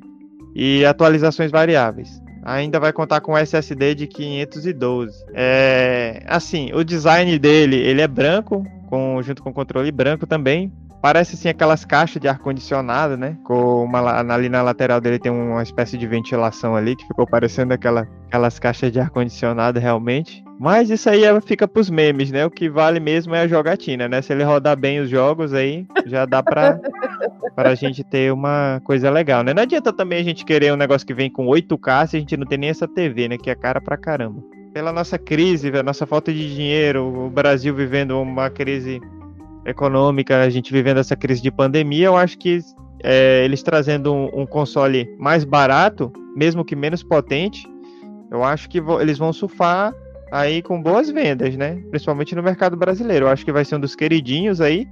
e 0.54 0.82
atualizações 0.86 1.50
variáveis. 1.50 2.22
Ainda 2.42 2.80
vai 2.80 2.90
contar 2.90 3.20
com 3.20 3.36
SSD 3.36 3.94
de 3.94 4.06
512. 4.06 5.26
É, 5.34 6.22
assim, 6.26 6.72
o 6.72 6.82
design 6.82 7.38
dele, 7.38 7.76
ele 7.76 8.00
é 8.00 8.08
branco, 8.08 8.64
com, 8.88 9.20
junto 9.22 9.42
com 9.42 9.50
o 9.50 9.52
controle 9.52 9.92
branco 9.92 10.26
também. 10.26 10.72
Parece 11.02 11.34
assim 11.34 11.50
aquelas 11.50 11.84
caixas 11.84 12.22
de 12.22 12.28
ar 12.28 12.38
condicionado, 12.38 13.18
né? 13.18 13.36
Com 13.44 13.84
uma, 13.84 13.98
ali 14.32 14.48
na 14.48 14.62
lateral 14.62 15.02
dele 15.02 15.18
tem 15.18 15.30
uma 15.30 15.62
espécie 15.62 15.98
de 15.98 16.06
ventilação 16.06 16.74
ali 16.74 16.96
que 16.96 17.06
ficou 17.06 17.26
parecendo 17.26 17.74
aquela, 17.74 18.08
aquelas 18.26 18.58
caixas 18.58 18.92
de 18.92 19.00
ar 19.00 19.10
condicionado 19.10 19.78
realmente. 19.78 20.44
Mas 20.58 20.88
isso 20.88 21.08
aí 21.10 21.24
é, 21.24 21.40
fica 21.40 21.68
pros 21.68 21.90
memes, 21.90 22.30
né? 22.30 22.46
O 22.46 22.50
que 22.50 22.68
vale 22.68 22.98
mesmo 22.98 23.34
é 23.34 23.42
a 23.42 23.48
jogatina, 23.48 24.08
né? 24.08 24.22
Se 24.22 24.32
ele 24.32 24.42
rodar 24.42 24.76
bem 24.76 25.00
os 25.00 25.10
jogos 25.10 25.52
aí, 25.52 25.86
já 26.06 26.24
dá 26.24 26.42
pra, 26.42 26.80
pra 27.54 27.74
gente 27.74 28.02
ter 28.02 28.32
uma 28.32 28.80
coisa 28.82 29.10
legal, 29.10 29.42
né? 29.42 29.52
Não 29.52 29.62
adianta 29.62 29.92
também 29.92 30.18
a 30.18 30.24
gente 30.24 30.44
querer 30.44 30.72
um 30.72 30.76
negócio 30.76 31.06
que 31.06 31.14
vem 31.14 31.30
com 31.30 31.46
8K 31.46 32.06
se 32.06 32.16
a 32.16 32.20
gente 32.20 32.36
não 32.36 32.46
tem 32.46 32.58
nem 32.58 32.70
essa 32.70 32.88
TV, 32.88 33.28
né? 33.28 33.36
Que 33.36 33.50
é 33.50 33.54
cara 33.54 33.80
pra 33.80 33.98
caramba. 33.98 34.42
Pela 34.72 34.92
nossa 34.92 35.18
crise, 35.18 35.68
a 35.68 35.82
nossa 35.82 36.06
falta 36.06 36.32
de 36.32 36.54
dinheiro, 36.54 37.26
o 37.26 37.30
Brasil 37.30 37.74
vivendo 37.74 38.20
uma 38.20 38.48
crise 38.48 39.00
econômica, 39.66 40.42
a 40.42 40.48
gente 40.48 40.72
vivendo 40.72 40.98
essa 40.98 41.16
crise 41.16 41.42
de 41.42 41.50
pandemia, 41.50 42.06
eu 42.06 42.16
acho 42.16 42.38
que 42.38 42.60
é, 43.02 43.44
eles 43.44 43.62
trazendo 43.62 44.12
um, 44.12 44.42
um 44.42 44.46
console 44.46 45.08
mais 45.18 45.44
barato, 45.44 46.12
mesmo 46.34 46.64
que 46.64 46.76
menos 46.76 47.02
potente, 47.02 47.66
eu 48.30 48.42
acho 48.42 48.68
que 48.68 48.78
eles 49.00 49.18
vão 49.18 49.32
surfar 49.32 49.94
aí 50.30 50.62
com 50.62 50.82
boas 50.82 51.10
vendas, 51.10 51.56
né? 51.56 51.82
Principalmente 51.90 52.34
no 52.34 52.42
mercado 52.42 52.76
brasileiro. 52.76 53.26
Eu 53.26 53.30
acho 53.30 53.44
que 53.44 53.52
vai 53.52 53.64
ser 53.64 53.76
um 53.76 53.80
dos 53.80 53.94
queridinhos 53.94 54.60
aí, 54.60 54.86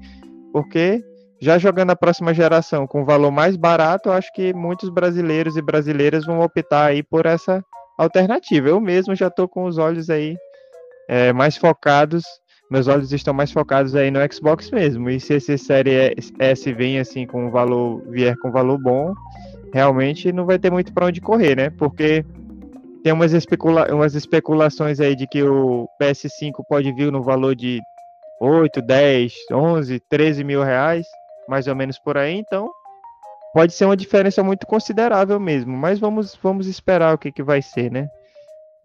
porque 0.53 1.03
já 1.41 1.59
jogando 1.59 1.91
a 1.91 1.97
próxima 1.97 2.33
geração 2.33 2.87
com 2.87 3.05
valor 3.05 3.31
mais 3.31 3.57
barato, 3.57 4.09
eu 4.09 4.13
acho 4.13 4.33
que 4.33 4.55
muitos 4.55 4.89
brasileiros 4.89 5.57
e 5.57 5.63
brasileiras 5.63 6.25
vão 6.25 6.41
optar 6.41 6.87
aí 6.87 7.03
por 7.03 7.27
essa 7.27 7.63
alternativa. 7.99 8.69
Eu 8.69 8.81
mesmo 8.81 9.15
já 9.15 9.27
estou 9.27 9.49
com 9.49 9.65
os 9.65 9.79
olhos 9.79 10.09
aí 10.09 10.37
é, 11.09 11.33
mais 11.33 11.57
focados, 11.57 12.23
meus 12.71 12.89
olhos 12.89 13.13
estão 13.13 13.35
mais 13.35 13.53
focados 13.53 13.95
aí 13.95 14.11
no 14.11 14.21
Xbox 14.33 14.71
mesmo. 14.71 15.11
E 15.11 15.21
se 15.21 15.35
esse 15.35 15.59
série 15.59 16.15
S 16.39 16.73
vem 16.73 16.99
assim 16.99 17.27
com 17.27 17.51
valor, 17.51 18.03
vier 18.09 18.37
com 18.39 18.51
valor 18.51 18.79
bom, 18.79 19.13
realmente 19.73 20.33
não 20.33 20.47
vai 20.47 20.59
ter 20.59 20.73
muito 20.73 20.93
para 20.93 21.07
onde 21.07 21.21
correr, 21.21 21.57
né? 21.57 21.71
Porque 21.71 22.25
tem 23.05 23.13
umas, 23.13 23.35
especula 23.35 23.95
umas 23.95 24.15
especulações 24.15 24.99
aí 24.99 25.15
de 25.15 25.27
que 25.27 25.43
o 25.43 25.87
PS5 26.01 26.65
pode 26.67 26.91
vir 26.91 27.13
no 27.13 27.23
valor 27.23 27.55
de 27.55 27.79
8, 28.41 28.81
10, 28.81 29.35
11, 29.53 30.01
13 30.09 30.43
mil 30.43 30.63
reais, 30.63 31.07
mais 31.47 31.67
ou 31.67 31.77
menos 31.77 31.99
por 31.99 32.17
aí, 32.17 32.35
então 32.35 32.71
pode 33.53 33.75
ser 33.75 33.85
uma 33.85 33.97
diferença 33.97 34.43
muito 34.43 34.67
considerável 34.67 35.39
mesmo, 35.39 35.77
mas 35.77 36.01
vamos, 36.01 36.37
vamos 36.43 36.67
esperar 36.67 37.15
o 37.15 37.19
que, 37.19 37.31
que 37.31 37.43
vai 37.43 37.61
ser, 37.61 37.93
né? 37.93 38.09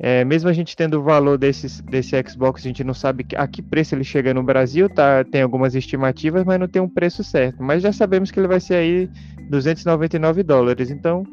É, 0.02 0.26
mesmo 0.26 0.50
a 0.50 0.54
gente 0.54 0.76
tendo 0.76 1.00
o 1.00 1.04
valor 1.04 1.38
desses, 1.38 1.80
desse 1.82 2.16
Xbox, 2.28 2.62
a 2.62 2.68
gente 2.68 2.84
não 2.84 2.94
sabe 2.94 3.26
a 3.38 3.48
que 3.48 3.62
preço 3.62 3.96
ele 3.96 4.04
chega 4.04 4.34
no 4.34 4.44
Brasil, 4.44 4.90
tá? 4.90 5.24
Tem 5.24 5.42
algumas 5.42 5.76
estimativas, 5.76 6.44
mas 6.44 6.60
não 6.60 6.68
tem 6.68 6.82
um 6.82 6.88
preço 6.88 7.22
certo. 7.24 7.64
Mas 7.64 7.82
já 7.82 7.92
sabemos 7.92 8.32
que 8.32 8.40
ele 8.40 8.48
vai 8.48 8.62
ser 8.62 8.76
aí 8.76 9.10
299 9.50 10.42
dólares. 10.44 10.90
Então, 10.90 11.24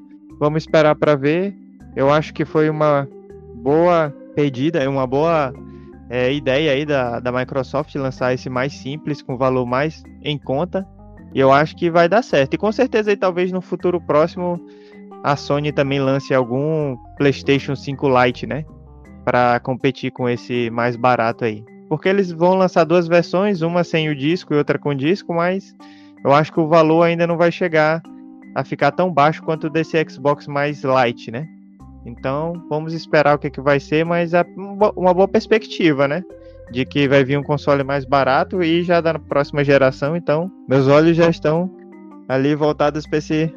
vamos 0.40 0.64
esperar 0.64 0.96
para 0.96 1.14
ver. 1.14 1.65
Eu 1.96 2.10
acho 2.10 2.34
que 2.34 2.44
foi 2.44 2.68
uma 2.68 3.08
boa 3.54 4.14
pedida, 4.34 4.88
uma 4.88 5.06
boa 5.06 5.52
é, 6.10 6.32
ideia 6.32 6.72
aí 6.72 6.84
da, 6.84 7.18
da 7.18 7.32
Microsoft 7.32 7.94
lançar 7.94 8.34
esse 8.34 8.50
mais 8.50 8.74
simples, 8.74 9.22
com 9.22 9.36
valor 9.36 9.66
mais 9.66 10.02
em 10.22 10.38
conta. 10.38 10.86
E 11.34 11.40
eu 11.40 11.50
acho 11.50 11.74
que 11.74 11.90
vai 11.90 12.08
dar 12.08 12.22
certo. 12.22 12.54
E 12.54 12.58
com 12.58 12.70
certeza 12.70 13.10
aí 13.10 13.16
talvez 13.16 13.50
no 13.50 13.62
futuro 13.62 14.00
próximo 14.00 14.60
a 15.24 15.36
Sony 15.36 15.72
também 15.72 15.98
lance 15.98 16.34
algum 16.34 16.96
PlayStation 17.16 17.74
5 17.74 18.06
Lite, 18.08 18.46
né? 18.46 18.64
Para 19.24 19.58
competir 19.60 20.12
com 20.12 20.28
esse 20.28 20.70
mais 20.70 20.96
barato 20.96 21.44
aí. 21.44 21.64
Porque 21.88 22.08
eles 22.08 22.30
vão 22.30 22.54
lançar 22.54 22.84
duas 22.84 23.08
versões, 23.08 23.62
uma 23.62 23.82
sem 23.82 24.08
o 24.08 24.14
disco 24.14 24.52
e 24.52 24.56
outra 24.56 24.78
com 24.78 24.94
disco, 24.94 25.34
mas 25.34 25.74
eu 26.24 26.32
acho 26.32 26.52
que 26.52 26.60
o 26.60 26.68
valor 26.68 27.02
ainda 27.02 27.26
não 27.26 27.36
vai 27.36 27.50
chegar 27.50 28.02
a 28.54 28.64
ficar 28.64 28.90
tão 28.92 29.12
baixo 29.12 29.42
quanto 29.42 29.68
desse 29.70 29.96
Xbox 30.08 30.46
mais 30.46 30.82
light, 30.82 31.30
né? 31.30 31.46
Então, 32.06 32.52
vamos 32.68 32.92
esperar 32.92 33.34
o 33.34 33.38
que, 33.38 33.50
que 33.50 33.60
vai 33.60 33.80
ser, 33.80 34.04
mas 34.04 34.32
é 34.32 34.46
uma 34.96 35.12
boa 35.12 35.26
perspectiva, 35.26 36.06
né? 36.06 36.22
De 36.70 36.84
que 36.86 37.08
vai 37.08 37.24
vir 37.24 37.36
um 37.36 37.42
console 37.42 37.82
mais 37.82 38.04
barato 38.04 38.62
e 38.62 38.82
já 38.82 39.00
da 39.00 39.18
próxima 39.18 39.64
geração. 39.64 40.16
Então, 40.16 40.50
meus 40.68 40.86
olhos 40.86 41.16
já 41.16 41.28
estão 41.28 41.68
ali 42.28 42.54
voltados 42.54 43.06
para 43.06 43.18
esse, 43.18 43.52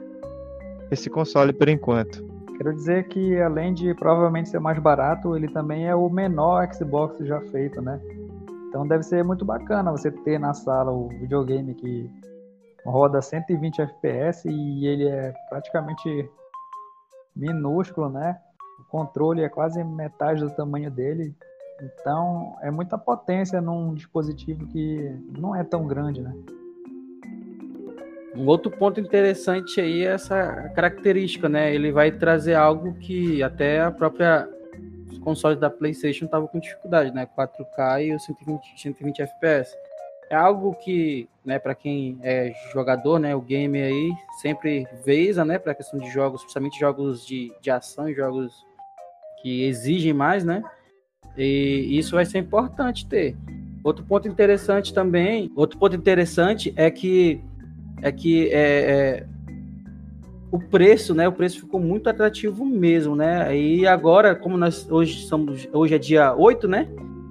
esse 0.89 1.09
console 1.09 1.53
por 1.53 1.69
enquanto. 1.69 2.27
Quero 2.57 2.73
dizer 2.73 3.07
que, 3.07 3.39
além 3.39 3.73
de 3.73 3.93
provavelmente 3.93 4.49
ser 4.49 4.59
mais 4.59 4.79
barato, 4.79 5.35
ele 5.35 5.47
também 5.47 5.87
é 5.87 5.95
o 5.95 6.09
menor 6.09 6.67
Xbox 6.73 7.23
já 7.25 7.39
feito, 7.51 7.81
né? 7.81 8.01
Então, 8.67 8.87
deve 8.87 9.03
ser 9.03 9.23
muito 9.23 9.45
bacana 9.45 9.91
você 9.91 10.11
ter 10.11 10.39
na 10.39 10.53
sala 10.53 10.91
o 10.91 11.07
videogame 11.07 11.75
que 11.75 12.09
roda 12.85 13.21
120 13.21 13.81
FPS 13.81 14.47
e 14.47 14.87
ele 14.87 15.07
é 15.07 15.33
praticamente 15.49 16.29
minúsculo, 17.39 18.09
né? 18.09 18.37
O 18.79 18.83
controle 18.83 19.41
é 19.41 19.49
quase 19.49 19.83
metade 19.83 20.41
do 20.41 20.51
tamanho 20.51 20.91
dele. 20.91 21.33
Então, 21.81 22.57
é 22.61 22.69
muita 22.69 22.97
potência 22.97 23.61
num 23.61 23.93
dispositivo 23.93 24.67
que 24.67 25.15
não 25.37 25.55
é 25.55 25.63
tão 25.63 25.87
grande, 25.87 26.21
né? 26.21 26.33
Um 28.35 28.45
outro 28.45 28.69
ponto 28.69 28.99
interessante 28.99 29.81
aí 29.81 30.05
é 30.05 30.11
essa 30.11 30.69
característica, 30.75 31.49
né? 31.49 31.73
Ele 31.73 31.91
vai 31.91 32.11
trazer 32.11 32.53
algo 32.53 32.93
que 32.95 33.41
até 33.41 33.81
a 33.81 33.91
própria 33.91 34.47
os 35.09 35.17
consoles 35.19 35.59
da 35.59 35.69
PlayStation 35.69 36.25
estavam 36.25 36.47
com 36.47 36.59
dificuldade, 36.59 37.11
né? 37.11 37.27
4K 37.37 38.05
e 38.05 38.13
os 38.13 38.23
120, 38.25 38.81
120 38.81 39.21
FPS. 39.21 39.75
É 40.29 40.35
algo 40.35 40.75
que, 40.75 41.27
né, 41.43 41.57
para 41.57 41.73
quem 41.73 42.19
é 42.21 42.53
jogador, 42.71 43.19
né, 43.19 43.35
o 43.35 43.41
game 43.41 43.81
aí 43.81 44.11
sempre 44.41 44.87
veza, 45.03 45.43
né, 45.43 45.57
para 45.57 45.73
questão 45.73 45.99
de 45.99 46.09
jogos, 46.09 46.41
principalmente 46.41 46.79
jogos 46.79 47.25
de, 47.25 47.51
de 47.59 47.71
ação 47.71 48.07
e 48.07 48.13
jogos 48.13 48.53
que 49.41 49.63
exigem 49.63 50.13
mais, 50.13 50.43
né? 50.43 50.63
E 51.37 51.97
isso 51.97 52.15
vai 52.15 52.25
ser 52.25 52.39
importante 52.39 53.07
ter. 53.07 53.35
Outro 53.83 54.03
ponto 54.05 54.27
interessante 54.27 54.93
também, 54.93 55.51
outro 55.55 55.79
ponto 55.79 55.95
interessante 55.95 56.73
é 56.75 56.91
que 56.91 57.41
é 58.01 58.11
que 58.11 58.49
é, 58.51 58.59
é, 58.61 59.25
o 60.51 60.59
preço, 60.59 61.13
né? 61.13 61.27
O 61.27 61.31
preço 61.31 61.61
ficou 61.61 61.79
muito 61.79 62.09
atrativo 62.09 62.65
mesmo, 62.65 63.15
né? 63.15 63.55
E 63.55 63.87
agora, 63.87 64.35
como 64.35 64.57
nós 64.57 64.89
hoje 64.89 65.25
somos, 65.27 65.67
hoje 65.71 65.95
é 65.95 65.97
dia 65.97 66.35
8, 66.35 66.67
né? 66.67 66.87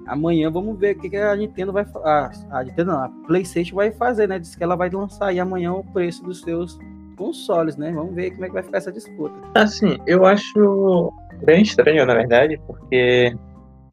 Amanhã 0.09 0.49
vamos 0.49 0.77
ver 0.79 0.95
o 0.95 0.99
que, 0.99 1.09
que 1.09 1.17
a 1.17 1.35
Nintendo 1.35 1.71
vai 1.71 1.85
a, 2.03 2.31
a 2.49 2.63
Nintendo 2.63 2.91
não, 2.91 3.03
a 3.03 3.09
PlayStation 3.27 3.75
vai 3.75 3.91
fazer, 3.91 4.27
né? 4.27 4.39
Diz 4.39 4.55
que 4.55 4.63
ela 4.63 4.75
vai 4.75 4.89
lançar 4.89 5.27
aí 5.27 5.39
amanhã 5.39 5.71
o 5.71 5.83
preço 5.83 6.23
dos 6.23 6.41
seus 6.41 6.79
consoles, 7.15 7.77
né? 7.77 7.91
Vamos 7.91 8.15
ver 8.15 8.31
como 8.31 8.45
é 8.45 8.47
que 8.47 8.53
vai 8.53 8.63
ficar 8.63 8.79
essa 8.79 8.91
disputa. 8.91 9.35
Assim, 9.53 9.97
eu 10.07 10.25
acho 10.25 11.13
bem 11.43 11.61
estranho, 11.61 12.05
na 12.07 12.15
verdade, 12.15 12.59
porque 12.65 13.35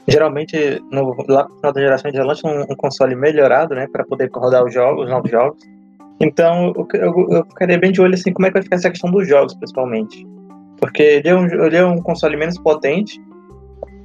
geralmente 0.09 0.83
no, 0.91 1.15
lá 1.29 1.47
no 1.49 1.57
final 1.57 1.73
da 1.73 1.81
geração 1.81 2.11
já 2.11 2.25
lança 2.25 2.49
um, 2.49 2.63
um, 2.63 2.77
console 2.77 3.15
melhorado, 3.15 3.75
né, 3.75 3.87
para 3.93 4.05
poder 4.05 4.31
rodar 4.33 4.65
os 4.65 4.73
jogos, 4.73 5.05
os 5.05 5.11
novos 5.11 5.31
jogos. 5.31 5.61
Então, 6.19 6.73
eu, 6.75 6.89
eu, 6.95 7.27
eu, 7.31 7.45
ficaria 7.45 7.79
bem 7.79 7.93
de 7.93 8.01
olho 8.01 8.15
assim, 8.15 8.33
como 8.33 8.47
é 8.47 8.51
que 8.51 8.55
vai 8.55 8.63
ficar 8.63 8.77
essa 8.77 8.89
questão 8.89 9.11
dos 9.11 9.29
jogos, 9.29 9.53
principalmente. 9.55 10.27
Porque 10.79 11.03
ele 11.03 11.29
é 11.29 11.35
um, 11.35 11.47
ele 11.47 11.77
é 11.77 11.85
um 11.85 12.01
console 12.01 12.37
menos 12.37 12.59
potente, 12.59 13.21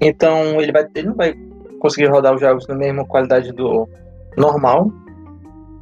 então 0.01 0.59
ele, 0.59 0.71
vai, 0.71 0.85
ele 0.95 1.07
não 1.07 1.15
vai 1.15 1.33
conseguir 1.81 2.07
rodar 2.07 2.33
os 2.33 2.39
jogos 2.39 2.67
na 2.67 2.75
mesma 2.75 3.05
qualidade 3.05 3.51
do 3.51 3.87
normal. 4.37 4.91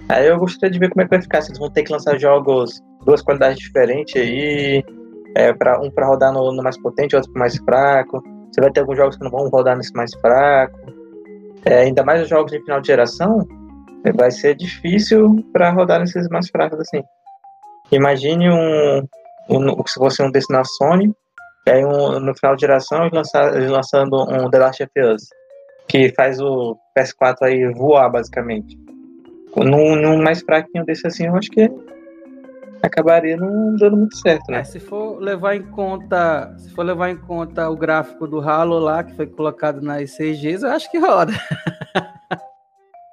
Aí 0.08 0.28
eu 0.28 0.40
gostaria 0.40 0.72
de 0.72 0.80
ver 0.80 0.90
como 0.90 1.02
é 1.02 1.06
que 1.06 1.12
vai 1.12 1.22
ficar, 1.22 1.42
se 1.42 1.50
eles 1.50 1.60
vão 1.60 1.70
ter 1.70 1.84
que 1.84 1.92
lançar 1.92 2.18
jogos 2.18 2.82
duas 3.06 3.22
qualidades 3.22 3.60
diferentes 3.60 4.20
aí, 4.20 4.84
é, 5.36 5.54
pra, 5.54 5.80
um 5.80 5.92
para 5.92 6.08
rodar 6.08 6.34
no, 6.34 6.52
no, 6.52 6.64
mais 6.64 6.80
potente, 6.82 7.16
outro 7.16 7.32
mais 7.36 7.56
fraco. 7.58 8.24
Você 8.52 8.62
vai 8.62 8.72
ter 8.72 8.80
alguns 8.80 8.98
jogos 8.98 9.18
que 9.18 9.24
não 9.24 9.32
vão 9.32 9.50
rodar 9.50 9.78
nesse 9.78 9.94
mais 9.94 10.12
fraco. 10.16 10.80
É, 11.66 11.82
ainda 11.82 12.04
mais 12.04 12.24
os 12.24 12.30
jogos 12.30 12.52
de 12.52 12.60
final 12.62 12.82
de 12.82 12.88
geração, 12.88 13.46
vai 14.16 14.32
ser 14.32 14.56
difícil 14.56 15.46
para 15.52 15.70
rodar 15.72 16.00
nesses 16.00 16.28
mais 16.30 16.50
fracos 16.50 16.80
assim. 16.80 17.04
Imagine 17.92 18.50
um, 18.50 19.08
um 19.50 19.86
se 19.86 19.96
fosse 19.96 20.24
um 20.24 20.32
desse 20.32 20.52
na 20.52 20.64
Sony, 20.64 21.14
aí 21.68 21.84
um, 21.86 22.20
no 22.20 22.36
final 22.36 22.56
de 22.56 22.62
geração 22.62 23.10
lançar, 23.12 23.52
lançando 23.70 24.16
um 24.24 24.50
The 24.50 24.60
Last 24.60 24.84
of 24.84 24.92
Us, 25.00 25.24
que 25.90 26.14
faz 26.14 26.40
o 26.40 26.78
PS4 26.98 27.38
aí 27.42 27.74
voar 27.74 28.10
basicamente. 28.10 28.78
Num, 29.58 29.96
num 29.96 30.22
mais 30.22 30.42
fraquinho 30.42 30.86
desse 30.86 31.08
assim, 31.08 31.26
eu 31.26 31.36
acho 31.36 31.50
que 31.50 31.70
acabaria 32.82 33.36
não 33.36 33.76
dando 33.76 33.98
muito 33.98 34.16
certo, 34.18 34.52
né? 34.52 34.60
É, 34.60 34.64
se 34.64 34.80
for 34.80 35.20
levar 35.20 35.56
em 35.56 35.64
conta, 35.64 36.56
se 36.58 36.70
for 36.72 36.84
levar 36.84 37.10
em 37.10 37.18
conta 37.18 37.70
o 37.70 37.76
gráfico 37.76 38.28
do 38.28 38.40
Halo 38.40 38.78
lá 38.80 39.04
que 39.04 39.16
foi 39.16 39.26
colocado 39.28 39.82
nas 39.82 40.16
CGs, 40.16 40.64
eu 40.64 40.72
acho 40.72 40.90
que 40.90 40.98
roda. 40.98 41.34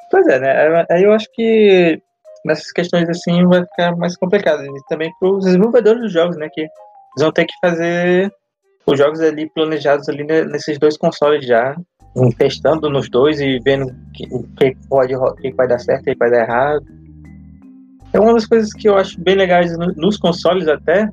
Pois 0.08 0.24
é, 0.28 0.38
né? 0.38 0.86
Aí 0.88 1.02
eu 1.02 1.12
acho 1.12 1.26
que 1.34 2.00
nessas 2.44 2.70
questões 2.70 3.08
assim 3.08 3.44
vai 3.48 3.64
ficar 3.64 3.96
mais 3.96 4.16
complicado. 4.16 4.64
E 4.64 4.84
também 4.88 5.10
para 5.18 5.28
os 5.28 5.44
desenvolvedores 5.44 6.00
dos 6.00 6.12
jogos, 6.12 6.36
né? 6.36 6.48
Que 6.48 6.60
eles 6.60 6.70
vão 7.18 7.32
ter 7.32 7.44
que 7.44 7.52
fazer 7.60 8.32
os 8.86 8.96
jogos 8.96 9.20
ali 9.20 9.50
planejados 9.50 10.08
ali 10.08 10.22
nesses 10.22 10.78
dois 10.78 10.96
consoles 10.96 11.44
já, 11.44 11.76
testando 12.36 12.88
nos 12.88 13.08
dois 13.08 13.40
e 13.40 13.58
vendo 13.58 13.86
o 14.30 14.42
que, 14.56 14.70
que, 14.70 14.76
pode, 14.88 15.14
que 15.40 15.52
vai 15.52 15.68
dar 15.68 15.78
certo 15.78 16.08
e 16.08 16.14
vai 16.14 16.30
dar 16.30 16.44
errado. 16.44 16.84
É 18.12 18.20
uma 18.20 18.32
das 18.32 18.46
coisas 18.46 18.72
que 18.72 18.88
eu 18.88 18.96
acho 18.96 19.20
bem 19.20 19.34
legais 19.34 19.76
nos 19.96 20.16
consoles 20.16 20.66
até, 20.68 21.08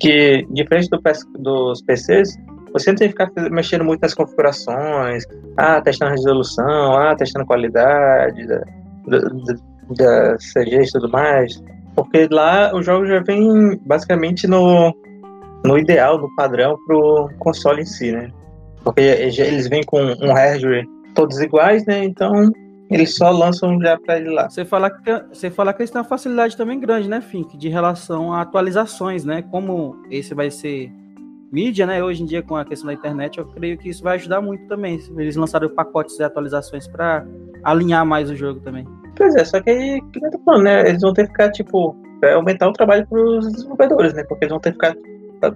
que 0.00 0.46
diferente 0.50 0.88
do, 0.88 1.00
dos 1.38 1.82
PCs, 1.82 2.38
você 2.72 2.90
não 2.90 2.96
tem 2.96 3.08
que 3.08 3.18
ficar 3.18 3.30
mexendo 3.50 3.84
muito 3.84 4.00
nas 4.00 4.14
configurações, 4.14 5.24
ah, 5.56 5.80
testando 5.80 6.12
resolução, 6.12 6.92
ah, 6.92 7.14
testando 7.16 7.46
qualidade 7.46 8.46
da, 8.46 8.60
da, 9.06 9.18
da 9.96 10.36
CG 10.36 10.82
e 10.82 10.90
tudo 10.90 11.10
mais. 11.10 11.62
Porque 11.94 12.28
lá 12.30 12.74
o 12.74 12.82
jogo 12.82 13.06
já 13.06 13.20
vem 13.20 13.78
basicamente 13.84 14.46
no, 14.46 14.94
no 15.64 15.78
ideal, 15.78 16.18
no 16.18 16.34
padrão 16.36 16.76
pro 16.86 17.28
console 17.38 17.82
em 17.82 17.86
si, 17.86 18.12
né? 18.12 18.30
Porque 18.88 19.02
eles 19.02 19.68
vêm 19.68 19.82
com 19.84 20.00
um 20.00 20.32
hardware 20.32 20.86
todos 21.14 21.38
iguais, 21.42 21.84
né? 21.84 22.04
Então 22.04 22.50
eles 22.90 23.14
só 23.14 23.30
lançam 23.30 23.78
já 23.82 23.98
para 23.98 24.16
ele 24.16 24.30
lá. 24.30 24.48
Você 24.48 24.64
fala 24.64 24.90
que 24.90 25.12
você 25.30 25.50
fala 25.50 25.74
que 25.74 25.82
eles 25.82 25.90
têm 25.90 26.00
uma 26.00 26.08
facilidade 26.08 26.56
também 26.56 26.80
grande, 26.80 27.06
né, 27.06 27.20
Fink, 27.20 27.54
de 27.58 27.68
relação 27.68 28.32
a 28.32 28.40
atualizações, 28.40 29.26
né? 29.26 29.42
Como 29.50 29.94
esse 30.10 30.34
vai 30.34 30.50
ser 30.50 30.90
mídia, 31.52 31.84
né? 31.84 32.02
Hoje 32.02 32.22
em 32.22 32.26
dia, 32.26 32.42
com 32.42 32.56
a 32.56 32.64
questão 32.64 32.86
da 32.86 32.94
internet, 32.94 33.36
eu 33.36 33.44
creio 33.44 33.76
que 33.76 33.90
isso 33.90 34.02
vai 34.02 34.14
ajudar 34.14 34.40
muito 34.40 34.66
também. 34.68 34.98
Eles 35.18 35.36
lançaram 35.36 35.68
pacotes 35.68 36.16
de 36.16 36.24
atualizações 36.24 36.88
para 36.88 37.26
alinhar 37.64 38.06
mais 38.06 38.30
o 38.30 38.36
jogo 38.36 38.60
também. 38.60 38.86
Pois 39.16 39.34
é, 39.34 39.44
só 39.44 39.60
que 39.60 39.68
aí, 39.68 40.00
que 40.12 40.24
eu 40.24 40.30
tô 40.30 40.38
falando, 40.46 40.62
né? 40.62 40.88
Eles 40.88 41.02
vão 41.02 41.12
ter 41.12 41.24
que 41.24 41.32
ficar, 41.32 41.50
tipo, 41.50 41.94
aumentar 42.34 42.68
o 42.68 42.72
trabalho 42.72 43.06
para 43.06 43.20
os 43.20 43.52
desenvolvedores, 43.52 44.14
né? 44.14 44.24
Porque 44.24 44.46
eles 44.46 44.52
vão 44.52 44.60
ter 44.60 44.70
que 44.70 44.76
ficar 44.76 44.96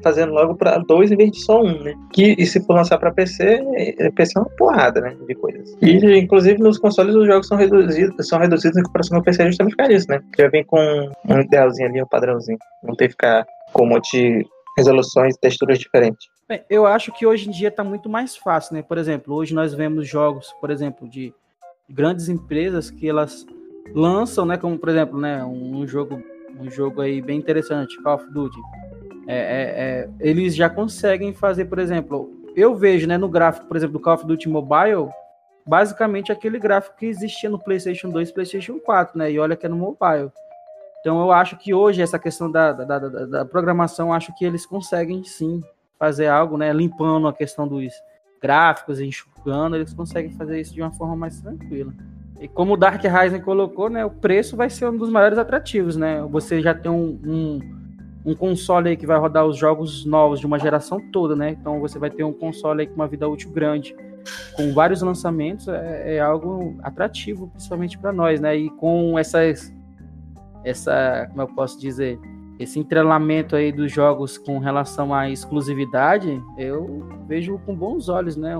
fazendo 0.02 0.32
logo 0.32 0.54
para 0.54 0.78
dois 0.78 1.10
em 1.10 1.16
vez 1.16 1.30
de 1.32 1.40
só 1.40 1.60
um, 1.60 1.82
né? 1.82 1.94
Que, 2.12 2.34
e 2.38 2.46
se 2.46 2.64
for 2.64 2.74
lançar 2.74 2.98
para 2.98 3.12
PC, 3.12 3.62
é, 3.74 4.10
PC 4.10 4.38
é 4.38 4.40
uma 4.40 4.50
porrada, 4.50 5.00
né? 5.00 5.16
De 5.26 5.34
coisas. 5.34 5.76
E, 5.80 6.18
inclusive, 6.18 6.58
nos 6.58 6.78
consoles 6.78 7.14
os 7.14 7.26
jogos 7.26 7.46
são 7.46 7.56
reduzidos, 7.56 8.28
são 8.28 8.38
reduzidos 8.38 8.78
em 8.78 8.82
comparação 8.82 9.18
com 9.18 9.22
o 9.22 9.24
PC 9.24 9.46
justamente 9.46 9.76
por 9.76 9.90
isso, 9.90 10.06
né? 10.08 10.20
Já 10.38 10.48
vem 10.48 10.64
com 10.64 10.78
um 11.28 11.40
idealzinho 11.40 11.88
ali, 11.88 12.02
um 12.02 12.06
padrãozinho. 12.06 12.58
Não 12.82 12.94
tem 12.94 13.08
que 13.08 13.12
ficar 13.12 13.44
com 13.72 13.84
um 13.84 13.88
monte 13.88 14.46
resoluções 14.76 15.34
e 15.34 15.40
texturas 15.40 15.78
diferentes. 15.78 16.28
Bem, 16.48 16.62
eu 16.68 16.86
acho 16.86 17.12
que 17.12 17.26
hoje 17.26 17.48
em 17.48 17.52
dia 17.52 17.68
está 17.68 17.84
muito 17.84 18.08
mais 18.08 18.36
fácil, 18.36 18.74
né? 18.74 18.82
Por 18.82 18.98
exemplo, 18.98 19.34
hoje 19.34 19.54
nós 19.54 19.74
vemos 19.74 20.08
jogos, 20.08 20.52
por 20.60 20.70
exemplo, 20.70 21.08
de 21.08 21.32
grandes 21.88 22.28
empresas 22.28 22.90
que 22.90 23.08
elas 23.08 23.46
lançam, 23.94 24.44
né? 24.44 24.56
Como 24.56 24.78
por 24.78 24.88
exemplo, 24.88 25.18
né? 25.20 25.44
Um 25.44 25.86
jogo, 25.86 26.22
um 26.58 26.70
jogo 26.70 27.00
aí 27.00 27.20
bem 27.20 27.38
interessante, 27.38 28.00
Call 28.02 28.16
of 28.16 28.30
Duty. 28.32 28.58
É, 29.26 29.36
é, 29.36 29.38
é, 29.38 30.08
eles 30.20 30.54
já 30.54 30.68
conseguem 30.68 31.32
fazer, 31.32 31.66
por 31.66 31.78
exemplo, 31.78 32.30
eu 32.56 32.74
vejo, 32.74 33.06
né? 33.06 33.16
No 33.16 33.28
gráfico, 33.28 33.66
por 33.66 33.76
exemplo, 33.76 33.94
do 33.94 34.00
Call 34.00 34.14
of 34.14 34.26
Duty 34.26 34.48
Mobile, 34.48 35.08
basicamente 35.66 36.32
aquele 36.32 36.58
gráfico 36.58 36.96
que 36.96 37.06
existia 37.06 37.48
no 37.48 37.58
PlayStation 37.58 38.10
2, 38.10 38.32
PlayStation 38.32 38.78
4, 38.78 39.18
né? 39.18 39.30
E 39.30 39.38
olha 39.38 39.56
que 39.56 39.66
é 39.66 39.68
no 39.68 39.76
mobile. 39.76 40.30
Então 41.00 41.20
eu 41.20 41.32
acho 41.32 41.56
que 41.56 41.74
hoje 41.74 42.00
essa 42.00 42.18
questão 42.18 42.50
da, 42.50 42.72
da, 42.72 42.98
da, 42.98 43.26
da 43.26 43.44
programação, 43.44 44.12
acho 44.12 44.34
que 44.34 44.44
eles 44.44 44.64
conseguem 44.64 45.24
sim 45.24 45.62
fazer 45.98 46.28
algo, 46.28 46.56
né? 46.56 46.72
Limpando 46.72 47.28
a 47.28 47.32
questão 47.32 47.66
dos 47.66 47.92
gráficos, 48.40 49.00
enxugando, 49.00 49.76
eles 49.76 49.94
conseguem 49.94 50.32
fazer 50.32 50.60
isso 50.60 50.74
de 50.74 50.82
uma 50.82 50.92
forma 50.92 51.14
mais 51.14 51.40
tranquila. 51.40 51.92
E 52.40 52.48
como 52.48 52.74
o 52.74 52.76
Dark 52.76 53.00
Rising 53.02 53.40
colocou, 53.40 53.88
né? 53.88 54.04
O 54.04 54.10
preço 54.10 54.56
vai 54.56 54.68
ser 54.68 54.88
um 54.88 54.96
dos 54.96 55.10
maiores 55.10 55.38
atrativos, 55.38 55.96
né? 55.96 56.20
Você 56.22 56.60
já 56.60 56.74
tem 56.74 56.90
um, 56.90 57.20
um, 57.24 57.81
um 58.24 58.34
console 58.34 58.90
aí 58.90 58.96
que 58.96 59.06
vai 59.06 59.18
rodar 59.18 59.44
os 59.44 59.56
jogos 59.56 60.04
novos 60.04 60.40
de 60.40 60.46
uma 60.46 60.58
geração 60.58 61.00
toda, 61.12 61.34
né? 61.34 61.50
Então 61.50 61.80
você 61.80 61.98
vai 61.98 62.10
ter 62.10 62.24
um 62.24 62.32
console 62.32 62.82
aí 62.82 62.86
com 62.86 62.94
uma 62.94 63.08
vida 63.08 63.28
útil 63.28 63.50
grande, 63.50 63.94
com 64.54 64.72
vários 64.72 65.02
lançamentos, 65.02 65.66
é, 65.68 66.16
é 66.16 66.20
algo 66.20 66.76
atrativo, 66.82 67.48
principalmente 67.48 67.98
para 67.98 68.12
nós, 68.12 68.40
né? 68.40 68.56
E 68.56 68.70
com 68.70 69.18
essas 69.18 69.72
essa, 70.64 71.26
como 71.30 71.42
eu 71.42 71.48
posso 71.48 71.80
dizer, 71.80 72.18
esse 72.58 72.78
entrelamento 72.78 73.56
aí 73.56 73.72
dos 73.72 73.90
jogos 73.90 74.38
com 74.38 74.58
relação 74.58 75.12
à 75.12 75.28
exclusividade, 75.28 76.40
eu 76.56 77.04
vejo 77.26 77.58
com 77.66 77.74
bons 77.74 78.08
olhos, 78.08 78.36
né? 78.36 78.56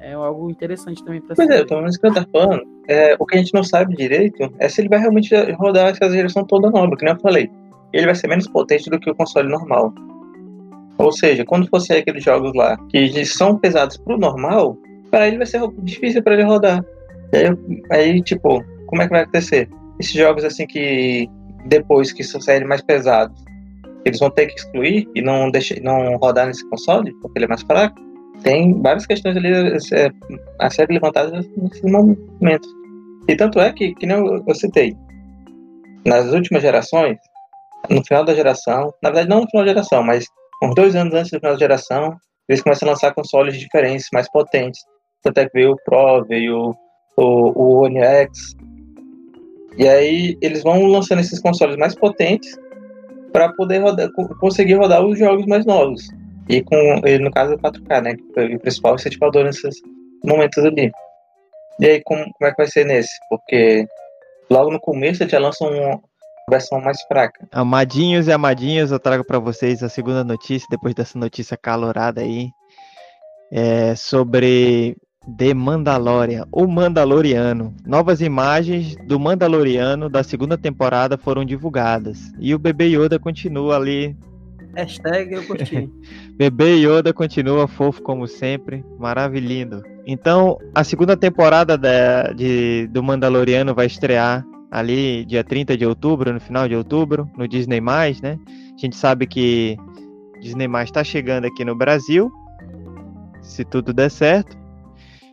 É 0.00 0.12
algo 0.12 0.50
interessante 0.50 1.02
também 1.02 1.20
para 1.20 1.34
Pois 1.34 1.48
é, 1.48 1.64
pelo 1.64 1.80
menos 1.80 1.96
que 1.96 2.06
eu 2.06 2.14
tô 2.14 2.22
falando, 2.30 2.62
é, 2.86 3.16
o 3.18 3.26
que 3.26 3.36
a 3.36 3.38
gente 3.38 3.54
não 3.54 3.64
sabe 3.64 3.96
direito 3.96 4.52
é 4.58 4.68
se 4.68 4.80
ele 4.80 4.88
vai 4.88 4.98
realmente 4.98 5.34
rodar 5.52 5.88
essa 5.88 6.10
geração 6.10 6.44
toda 6.44 6.70
nova, 6.70 6.96
que 6.96 7.04
nem 7.04 7.14
eu 7.14 7.20
falei. 7.20 7.50
Ele 7.92 8.06
vai 8.06 8.14
ser 8.14 8.28
menos 8.28 8.46
potente 8.46 8.90
do 8.90 8.98
que 8.98 9.10
o 9.10 9.14
console 9.14 9.48
normal. 9.48 9.92
Ou 10.98 11.12
seja, 11.12 11.44
quando 11.44 11.68
for 11.68 11.80
sair 11.80 11.98
aqueles 11.98 12.24
jogos 12.24 12.52
lá 12.54 12.76
que 12.90 13.24
são 13.24 13.56
pesados 13.56 13.96
pro 13.96 14.18
normal, 14.18 14.76
para 15.10 15.28
ele 15.28 15.38
vai 15.38 15.46
ser 15.46 15.60
difícil 15.78 16.22
para 16.22 16.34
ele 16.34 16.42
rodar. 16.42 16.84
Aí, 17.32 17.80
aí, 17.90 18.22
tipo, 18.22 18.62
como 18.86 19.02
é 19.02 19.06
que 19.06 19.12
vai 19.12 19.22
acontecer? 19.22 19.68
Esses 20.00 20.12
jogos 20.12 20.44
assim 20.44 20.66
que 20.66 21.28
depois 21.66 22.12
que 22.12 22.24
saírem 22.24 22.66
mais 22.66 22.82
pesados, 22.82 23.44
eles 24.04 24.18
vão 24.18 24.30
ter 24.30 24.46
que 24.46 24.54
excluir 24.54 25.08
e 25.14 25.22
não, 25.22 25.50
deixar, 25.50 25.80
não 25.80 26.16
rodar 26.16 26.46
nesse 26.46 26.68
console, 26.68 27.12
porque 27.20 27.38
ele 27.38 27.44
é 27.44 27.48
mais 27.48 27.62
fraco. 27.62 27.96
Tem 28.42 28.80
várias 28.80 29.06
questões 29.06 29.36
ali 29.36 29.48
é, 29.52 30.10
a 30.60 30.70
serem 30.70 30.94
levantadas 30.94 31.46
nesses 31.56 31.82
momentos. 31.82 32.68
E 33.28 33.36
tanto 33.36 33.60
é 33.60 33.72
que, 33.72 33.94
que 33.96 34.06
nem 34.06 34.16
eu, 34.16 34.42
eu 34.46 34.54
citei, 34.54 34.96
nas 36.06 36.32
últimas 36.32 36.62
gerações, 36.62 37.18
no 37.88 38.04
final 38.04 38.24
da 38.24 38.34
geração, 38.34 38.92
na 39.02 39.10
verdade 39.10 39.28
não 39.28 39.40
no 39.40 39.50
final 39.50 39.64
da 39.64 39.72
geração, 39.72 40.02
mas 40.02 40.26
uns 40.62 40.74
dois 40.74 40.94
anos 40.94 41.14
antes 41.14 41.30
do 41.30 41.38
final 41.38 41.54
da 41.54 41.58
geração, 41.58 42.16
eles 42.48 42.62
começam 42.62 42.88
a 42.88 42.92
lançar 42.92 43.14
consoles 43.14 43.58
diferentes, 43.58 44.08
mais 44.12 44.30
potentes. 44.30 44.80
Tanto 45.22 45.38
é 45.38 45.46
que 45.46 45.52
veio 45.52 45.72
o 45.72 45.76
Pro, 45.84 46.24
veio 46.24 46.74
o, 47.16 47.22
o 47.22 47.84
One 47.84 47.98
X. 47.98 48.56
E 49.76 49.86
aí 49.86 50.36
eles 50.40 50.62
vão 50.62 50.86
lançando 50.86 51.20
esses 51.20 51.40
consoles 51.40 51.76
mais 51.76 51.94
potentes 51.94 52.58
para 53.32 53.52
poder 53.52 53.78
rodar, 53.78 54.08
conseguir 54.40 54.74
rodar 54.74 55.04
os 55.04 55.18
jogos 55.18 55.46
mais 55.46 55.66
novos. 55.66 56.02
E 56.48 56.62
com, 56.62 56.76
e 57.06 57.18
no 57.18 57.30
caso, 57.30 57.54
o 57.54 57.58
4K, 57.58 58.02
né? 58.02 58.16
Que 58.16 58.54
o 58.54 58.60
principal 58.60 58.94
incentivador 58.94 59.44
nesses 59.44 59.76
momentos 60.24 60.64
ali. 60.64 60.90
E 61.80 61.86
aí, 61.86 62.02
como, 62.04 62.24
como 62.24 62.48
é 62.48 62.50
que 62.50 62.56
vai 62.56 62.66
ser 62.66 62.86
nesse? 62.86 63.12
Porque 63.28 63.86
logo 64.50 64.70
no 64.70 64.80
começo 64.80 65.28
já 65.28 65.38
lançam 65.38 66.02
versão 66.48 66.80
mais 66.80 67.00
fraca. 67.02 67.46
Amadinhos 67.52 68.26
e 68.26 68.32
amadinhas, 68.32 68.90
eu 68.90 68.98
trago 68.98 69.24
para 69.24 69.38
vocês 69.38 69.82
a 69.82 69.88
segunda 69.88 70.24
notícia, 70.24 70.66
depois 70.70 70.94
dessa 70.94 71.18
notícia 71.18 71.56
calorada 71.56 72.20
aí, 72.20 72.50
é 73.50 73.94
sobre 73.94 74.96
The 75.36 75.52
Mandalorian, 75.52 76.46
o 76.50 76.66
Mandaloriano. 76.66 77.74
Novas 77.86 78.20
imagens 78.20 78.96
do 79.06 79.20
Mandaloriano 79.20 80.08
da 80.08 80.22
segunda 80.22 80.56
temporada 80.56 81.18
foram 81.18 81.44
divulgadas. 81.44 82.18
E 82.38 82.54
o 82.54 82.58
bebê 82.58 82.86
Yoda 82.86 83.18
continua 83.18 83.76
ali. 83.76 84.16
Hashtag 84.74 85.34
eu 85.34 85.46
curti. 85.46 85.90
bebê 86.36 86.76
Yoda 86.76 87.12
continua 87.12 87.66
fofo 87.66 88.02
como 88.02 88.26
sempre, 88.26 88.84
maravilhoso. 88.98 89.82
Então, 90.06 90.58
a 90.74 90.82
segunda 90.82 91.16
temporada 91.16 91.76
de, 91.76 92.34
de, 92.34 92.86
do 92.86 93.02
Mandaloriano 93.02 93.74
vai 93.74 93.86
estrear 93.86 94.44
ali 94.70 95.24
dia 95.24 95.42
30 95.42 95.76
de 95.76 95.86
outubro, 95.86 96.32
no 96.32 96.40
final 96.40 96.68
de 96.68 96.74
outubro, 96.74 97.30
no 97.36 97.48
Disney+, 97.48 97.80
né? 97.80 98.38
A 98.74 98.80
gente 98.80 98.96
sabe 98.96 99.26
que 99.26 99.76
Disney+, 100.40 100.68
está 100.84 101.02
chegando 101.02 101.46
aqui 101.46 101.64
no 101.64 101.74
Brasil, 101.74 102.30
se 103.40 103.64
tudo 103.64 103.92
der 103.92 104.10
certo. 104.10 104.56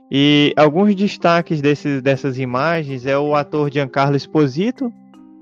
E 0.10 0.54
alguns 0.56 0.96
destaques 0.96 1.62
desses, 1.62 2.02
dessas 2.02 2.38
imagens 2.38 3.06
é 3.06 3.18
o 3.18 3.36
ator 3.36 3.72
Giancarlo 3.72 4.16
Esposito, 4.16 4.92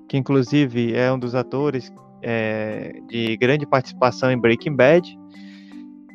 que 0.07 0.17
inclusive 0.17 0.93
é 0.93 1.11
um 1.11 1.19
dos 1.19 1.35
atores 1.35 1.91
é, 2.21 2.95
de 3.07 3.35
grande 3.37 3.65
participação 3.65 4.31
em 4.31 4.37
Breaking 4.37 4.75
Bad. 4.75 5.17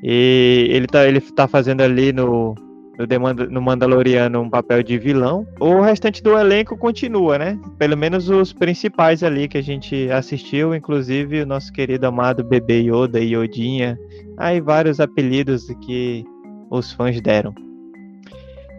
E 0.02 0.68
ele 0.70 0.86
está 0.86 1.06
ele 1.06 1.20
tá 1.20 1.46
fazendo 1.46 1.82
ali 1.82 2.12
no, 2.12 2.54
no, 2.98 3.50
no 3.50 3.62
Mandaloriano 3.62 4.40
um 4.40 4.50
papel 4.50 4.82
de 4.82 4.98
vilão. 4.98 5.46
O 5.60 5.80
restante 5.80 6.22
do 6.22 6.36
elenco 6.36 6.76
continua, 6.76 7.38
né? 7.38 7.58
Pelo 7.78 7.96
menos 7.96 8.28
os 8.28 8.52
principais 8.52 9.22
ali 9.22 9.46
que 9.46 9.58
a 9.58 9.62
gente 9.62 10.10
assistiu, 10.10 10.74
inclusive 10.74 11.42
o 11.42 11.46
nosso 11.46 11.72
querido 11.72 12.06
amado 12.06 12.42
bebê 12.42 12.80
Yoda 12.80 13.20
e 13.20 13.34
Yodinha. 13.34 13.98
Aí 14.36 14.60
vários 14.60 14.98
apelidos 14.98 15.66
que 15.84 16.24
os 16.70 16.92
fãs 16.92 17.20
deram. 17.20 17.54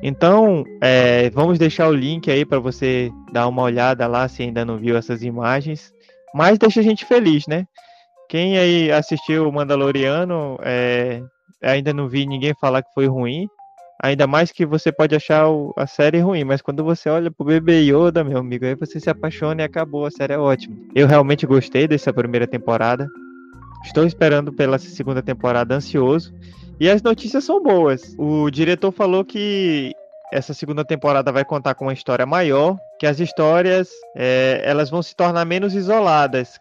Então, 0.02 0.64
é, 0.82 1.30
vamos 1.30 1.60
deixar 1.60 1.90
o 1.90 1.94
link 1.94 2.32
aí 2.32 2.46
para 2.46 2.60
você 2.60 3.12
dar 3.34 3.48
uma 3.48 3.64
olhada 3.64 4.08
lá 4.08 4.28
se 4.28 4.44
ainda 4.44 4.64
não 4.64 4.78
viu 4.78 4.96
essas 4.96 5.24
imagens. 5.24 5.94
Mas 6.34 6.58
deixa 6.58 6.80
a 6.80 6.84
gente 6.84 7.06
feliz, 7.06 7.48
né? 7.48 7.66
Quem 8.30 8.58
aí 8.58 8.92
assistiu 8.92 9.50
o 9.50 9.52
Mandaloriano, 9.52 10.58
é, 10.62 11.22
ainda 11.62 11.92
não 11.94 12.08
vi 12.08 12.26
ninguém 12.26 12.54
falar 12.62 12.84
que 12.84 12.94
foi 12.94 13.08
ruim. 13.08 13.48
Ainda 14.02 14.26
mais 14.26 14.52
que 14.52 14.66
você 14.66 14.94
pode 14.94 15.14
achar 15.14 15.46
a 15.76 15.86
série 15.86 16.20
ruim, 16.20 16.46
mas 16.46 16.62
quando 16.62 16.84
você 16.86 17.10
olha 17.10 17.30
pro 17.30 17.46
bebê 17.46 17.82
Yoda, 17.82 18.24
meu 18.24 18.38
amigo, 18.38 18.66
aí 18.66 18.74
você 18.74 18.98
se 18.98 19.10
apaixona 19.10 19.62
e 19.62 19.66
acabou, 19.66 20.06
a 20.06 20.12
série 20.12 20.34
é 20.34 20.38
ótima. 20.38 20.76
Eu 20.96 21.06
realmente 21.06 21.46
gostei 21.46 21.86
dessa 21.86 22.14
primeira 22.14 22.48
temporada. 22.48 23.10
Estou 23.84 24.06
esperando 24.06 24.54
pela 24.54 24.78
segunda 24.78 25.22
temporada 25.22 25.76
ansioso. 25.76 26.34
E 26.80 26.90
as 26.90 27.02
notícias 27.02 27.44
são 27.44 27.62
boas. 27.62 28.16
O 28.18 28.50
diretor 28.50 28.94
falou 28.94 29.26
que 29.26 29.94
essa 30.32 30.54
segunda 30.54 30.86
temporada 30.86 31.30
vai 31.30 31.44
contar 31.44 31.76
com 31.76 31.86
uma 31.86 31.94
história 31.94 32.26
maior, 32.26 32.78
que 33.00 33.06
as 33.06 33.20
histórias 33.20 33.90
é, 34.16 34.62
elas 34.64 34.90
vão 34.90 35.02
se 35.02 35.14
tornar 35.14 35.44
menos 35.44 35.74
isoladas, 35.76 36.58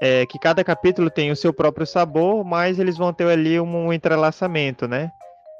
é, 0.00 0.26
que 0.26 0.38
cada 0.38 0.62
capítulo 0.62 1.08
tem 1.08 1.30
o 1.30 1.36
seu 1.36 1.54
próprio 1.54 1.86
sabor, 1.86 2.44
mas 2.44 2.78
eles 2.78 2.98
vão 2.98 3.14
ter 3.14 3.26
ali 3.28 3.58
um, 3.58 3.86
um 3.86 3.92
entrelaçamento, 3.92 4.86
né? 4.86 5.10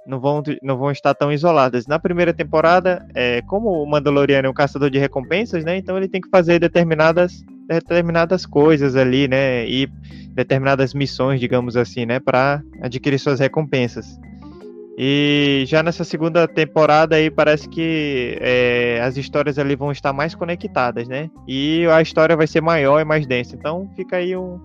Não 0.07 0.19
vão, 0.19 0.43
não 0.63 0.77
vão 0.77 0.91
estar 0.91 1.15
tão 1.15 1.33
isoladas. 1.33 1.87
Na 1.87 1.99
primeira 1.99 2.35
temporada, 2.35 3.07
é, 3.15 3.41
como 3.43 3.71
o 3.71 3.89
Mandaloriano 3.89 4.49
é 4.49 4.51
um 4.51 4.55
caçador 4.55 4.91
de 4.91 4.99
recompensas, 4.99 5.65
né? 5.65 5.77
Então 5.77 5.97
ele 5.97 6.09
tem 6.09 6.21
que 6.21 6.29
fazer 6.29 6.59
determinadas, 6.59 7.45
determinadas 7.69 8.45
coisas 8.45 8.97
ali, 8.97 9.29
né? 9.29 9.69
E 9.69 9.89
determinadas 10.35 10.95
missões, 10.95 11.39
digamos 11.39 11.77
assim, 11.77 12.07
né, 12.07 12.19
para 12.19 12.63
adquirir 12.81 13.19
suas 13.19 13.39
recompensas. 13.39 14.19
E 14.99 15.65
já 15.67 15.83
nessa 15.83 16.05
segunda 16.05 16.47
temporada 16.47 17.17
aí 17.17 17.31
parece 17.31 17.69
que 17.69 18.37
é, 18.41 19.01
as 19.03 19.17
histórias 19.17 19.59
ali 19.59 19.75
vão 19.75 19.91
estar 19.91 20.13
mais 20.13 20.35
conectadas, 20.35 21.09
né? 21.09 21.31
E 21.49 21.87
a 21.91 22.03
história 22.03 22.37
vai 22.37 22.47
ser 22.47 22.61
maior 22.61 23.01
e 23.01 23.05
mais 23.05 23.27
densa. 23.27 23.57
Então 23.57 23.91
fica 23.97 24.17
aí 24.17 24.37
um, 24.37 24.61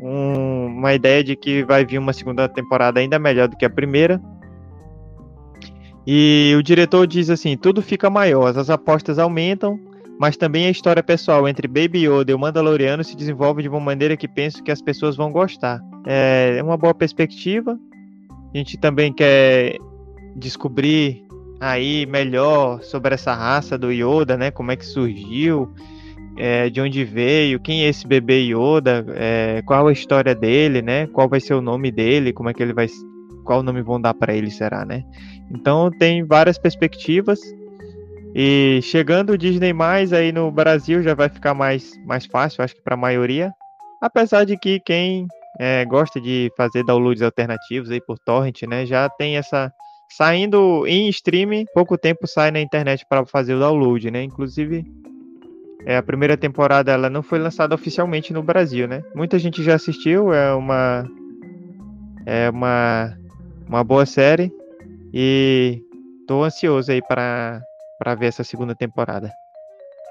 um, 0.00 0.66
uma 0.66 0.94
ideia 0.94 1.22
de 1.22 1.36
que 1.36 1.62
vai 1.64 1.84
vir 1.84 1.98
uma 1.98 2.14
segunda 2.14 2.48
temporada 2.48 2.98
ainda 2.98 3.18
melhor 3.18 3.46
do 3.48 3.56
que 3.56 3.66
a 3.66 3.70
primeira. 3.70 4.20
E 6.06 6.54
o 6.56 6.62
diretor 6.62 7.06
diz 7.06 7.30
assim: 7.30 7.56
tudo 7.56 7.82
fica 7.82 8.08
maior, 8.08 8.56
as 8.56 8.70
apostas 8.70 9.18
aumentam, 9.18 9.78
mas 10.18 10.36
também 10.36 10.66
a 10.66 10.70
história 10.70 11.02
pessoal 11.02 11.48
entre 11.48 11.66
Baby 11.66 12.06
Yoda 12.06 12.30
e 12.30 12.34
o 12.34 12.38
Mandaloriano 12.38 13.02
se 13.02 13.16
desenvolve 13.16 13.62
de 13.62 13.68
uma 13.68 13.80
maneira 13.80 14.16
que 14.16 14.28
penso 14.28 14.62
que 14.62 14.70
as 14.70 14.80
pessoas 14.80 15.16
vão 15.16 15.32
gostar. 15.32 15.80
É 16.06 16.60
uma 16.62 16.76
boa 16.76 16.94
perspectiva. 16.94 17.78
A 18.54 18.56
gente 18.56 18.78
também 18.78 19.12
quer 19.12 19.76
descobrir 20.36 21.26
aí 21.60 22.06
melhor 22.06 22.82
sobre 22.82 23.14
essa 23.14 23.34
raça 23.34 23.76
do 23.76 23.90
Yoda, 23.90 24.36
né? 24.36 24.50
Como 24.50 24.70
é 24.70 24.76
que 24.76 24.86
surgiu, 24.86 25.72
é, 26.36 26.70
de 26.70 26.80
onde 26.80 27.04
veio, 27.04 27.60
quem 27.60 27.84
é 27.84 27.88
esse 27.88 28.06
bebê 28.06 28.40
Yoda, 28.40 29.04
é, 29.14 29.62
qual 29.66 29.88
a 29.88 29.92
história 29.92 30.34
dele, 30.34 30.82
né? 30.82 31.06
Qual 31.08 31.28
vai 31.28 31.40
ser 31.40 31.54
o 31.54 31.60
nome 31.60 31.90
dele, 31.90 32.32
como 32.32 32.48
é 32.48 32.54
que 32.54 32.62
ele 32.62 32.72
vai, 32.72 32.86
qual 33.44 33.62
nome 33.62 33.82
vão 33.82 34.00
dar 34.00 34.14
para 34.14 34.34
ele, 34.34 34.50
será, 34.50 34.84
né? 34.84 35.04
Então 35.50 35.90
tem 35.90 36.24
várias 36.24 36.58
perspectivas. 36.58 37.40
E 38.34 38.80
chegando 38.82 39.30
o 39.30 39.38
Disney 39.38 39.72
mais 39.72 40.12
aí 40.12 40.30
no 40.30 40.50
Brasil 40.50 41.02
já 41.02 41.14
vai 41.14 41.28
ficar 41.28 41.54
mais, 41.54 41.90
mais 42.04 42.26
fácil, 42.26 42.62
acho 42.62 42.74
que 42.74 42.82
para 42.82 42.94
a 42.94 42.98
maioria. 42.98 43.50
Apesar 44.00 44.44
de 44.44 44.58
que 44.58 44.78
quem 44.80 45.26
é, 45.58 45.84
gosta 45.86 46.20
de 46.20 46.52
fazer 46.54 46.84
downloads 46.84 47.22
alternativos 47.22 47.90
aí 47.90 48.00
por 48.00 48.18
torrent, 48.18 48.62
né, 48.62 48.84
já 48.84 49.08
tem 49.08 49.38
essa 49.38 49.72
saindo 50.08 50.86
em 50.86 51.08
streaming, 51.08 51.64
pouco 51.74 51.96
tempo 51.98 52.26
sai 52.26 52.50
na 52.50 52.60
internet 52.60 53.04
para 53.08 53.24
fazer 53.26 53.54
o 53.54 53.58
download, 53.58 54.10
né? 54.10 54.22
Inclusive 54.22 54.84
é, 55.84 55.96
a 55.96 56.02
primeira 56.02 56.36
temporada 56.36 56.92
ela 56.92 57.08
não 57.08 57.22
foi 57.22 57.38
lançada 57.38 57.74
oficialmente 57.74 58.32
no 58.32 58.42
Brasil, 58.42 58.86
né? 58.86 59.02
Muita 59.14 59.38
gente 59.38 59.62
já 59.62 59.74
assistiu, 59.74 60.32
é 60.32 60.52
uma 60.52 61.04
é 62.24 62.50
uma 62.50 63.16
uma 63.66 63.82
boa 63.82 64.06
série 64.06 64.52
e 65.12 65.82
tô 66.26 66.42
ansioso 66.42 66.90
aí 66.92 67.02
para 67.02 67.62
para 67.98 68.14
ver 68.14 68.26
essa 68.26 68.44
segunda 68.44 68.74
temporada. 68.74 69.32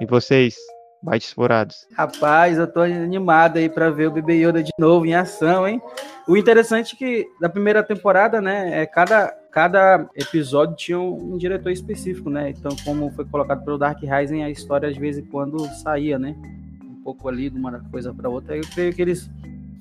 E 0.01 0.05
vocês, 0.05 0.55
mais 1.01 1.31
furados? 1.31 1.87
Rapaz, 1.95 2.57
eu 2.57 2.67
tô 2.67 2.81
animado 2.81 3.57
aí 3.57 3.69
para 3.69 3.91
ver 3.91 4.07
o 4.07 4.11
Bebê 4.11 4.43
Yoda 4.43 4.63
de 4.63 4.71
novo 4.77 5.05
em 5.05 5.13
ação, 5.13 5.67
hein? 5.67 5.81
O 6.27 6.35
interessante 6.35 6.95
é 6.95 6.97
que 6.97 7.27
da 7.39 7.47
primeira 7.47 7.83
temporada, 7.83 8.41
né, 8.41 8.81
é 8.81 8.85
cada, 8.85 9.27
cada 9.51 10.09
episódio 10.15 10.75
tinha 10.75 10.99
um, 10.99 11.35
um 11.35 11.37
diretor 11.37 11.71
específico, 11.71 12.29
né? 12.29 12.49
Então, 12.49 12.75
como 12.83 13.11
foi 13.11 13.25
colocado 13.25 13.63
pelo 13.63 13.77
Dark 13.77 14.01
Rising, 14.01 14.41
a 14.41 14.49
história 14.49 14.89
às 14.89 14.97
vezes 14.97 15.23
quando 15.31 15.59
saía, 15.83 16.17
né? 16.17 16.35
Um 16.83 17.03
pouco 17.03 17.29
ali 17.29 17.49
de 17.51 17.57
uma 17.59 17.79
coisa 17.91 18.11
para 18.13 18.27
outra. 18.27 18.57
Eu 18.57 18.63
creio 18.73 18.93
que 18.93 19.01
eles 19.01 19.29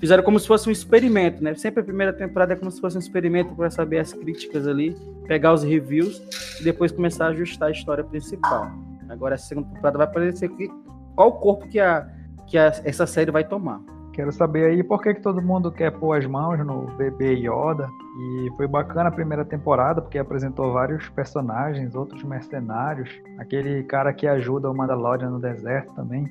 fizeram 0.01 0.23
como 0.23 0.39
se 0.39 0.47
fosse 0.47 0.69
um 0.69 0.73
experimento, 0.73 1.43
né? 1.43 1.55
Sempre 1.55 1.81
a 1.81 1.85
primeira 1.85 2.13
temporada 2.13 2.53
é 2.53 2.57
como 2.57 2.71
se 2.71 2.81
fosse 2.81 2.97
um 2.97 3.01
experimento 3.01 3.55
para 3.55 3.71
saber 3.71 3.99
as 3.99 4.13
críticas 4.13 4.67
ali, 4.67 4.97
pegar 5.27 5.53
os 5.53 5.63
reviews 5.63 6.23
e 6.61 6.65
depois 6.65 6.93
começar 6.93 7.27
a 7.27 7.29
ajustar 7.29 7.69
a 7.69 7.73
história 7.73 8.05
principal. 8.05 8.71
Agora 9.09 9.35
a 9.35 9.39
segunda 9.39 9.69
temporada 9.69 9.99
vai 9.99 10.07
aparecer 10.07 10.49
que 10.49 10.69
qual 11.15 11.29
o 11.29 11.33
corpo 11.33 11.69
que 11.69 11.79
a 11.79 12.09
que 12.47 12.59
a, 12.59 12.67
essa 12.85 13.07
série 13.07 13.31
vai 13.31 13.45
tomar. 13.45 13.81
Quero 14.13 14.31
saber 14.31 14.67
aí 14.67 14.83
por 14.83 15.03
que, 15.03 15.15
que 15.15 15.21
todo 15.21 15.43
mundo 15.43 15.73
quer 15.73 15.91
pôr 15.91 16.17
as 16.17 16.25
mãos 16.25 16.59
no 16.65 16.87
bebê 16.97 17.35
Yoda. 17.35 17.89
E 18.17 18.51
foi 18.57 18.69
bacana 18.69 19.09
a 19.09 19.13
primeira 19.13 19.45
temporada, 19.45 20.01
porque 20.01 20.19
apresentou 20.19 20.73
vários 20.73 21.09
personagens, 21.09 21.97
outros 21.97 22.23
mercenários. 22.23 23.11
Aquele 23.39 23.83
cara 23.83 24.13
que 24.13 24.27
ajuda 24.29 24.71
o 24.71 24.77
Mandalorian 24.77 25.31
no 25.31 25.41
deserto 25.41 25.93
também. 25.95 26.31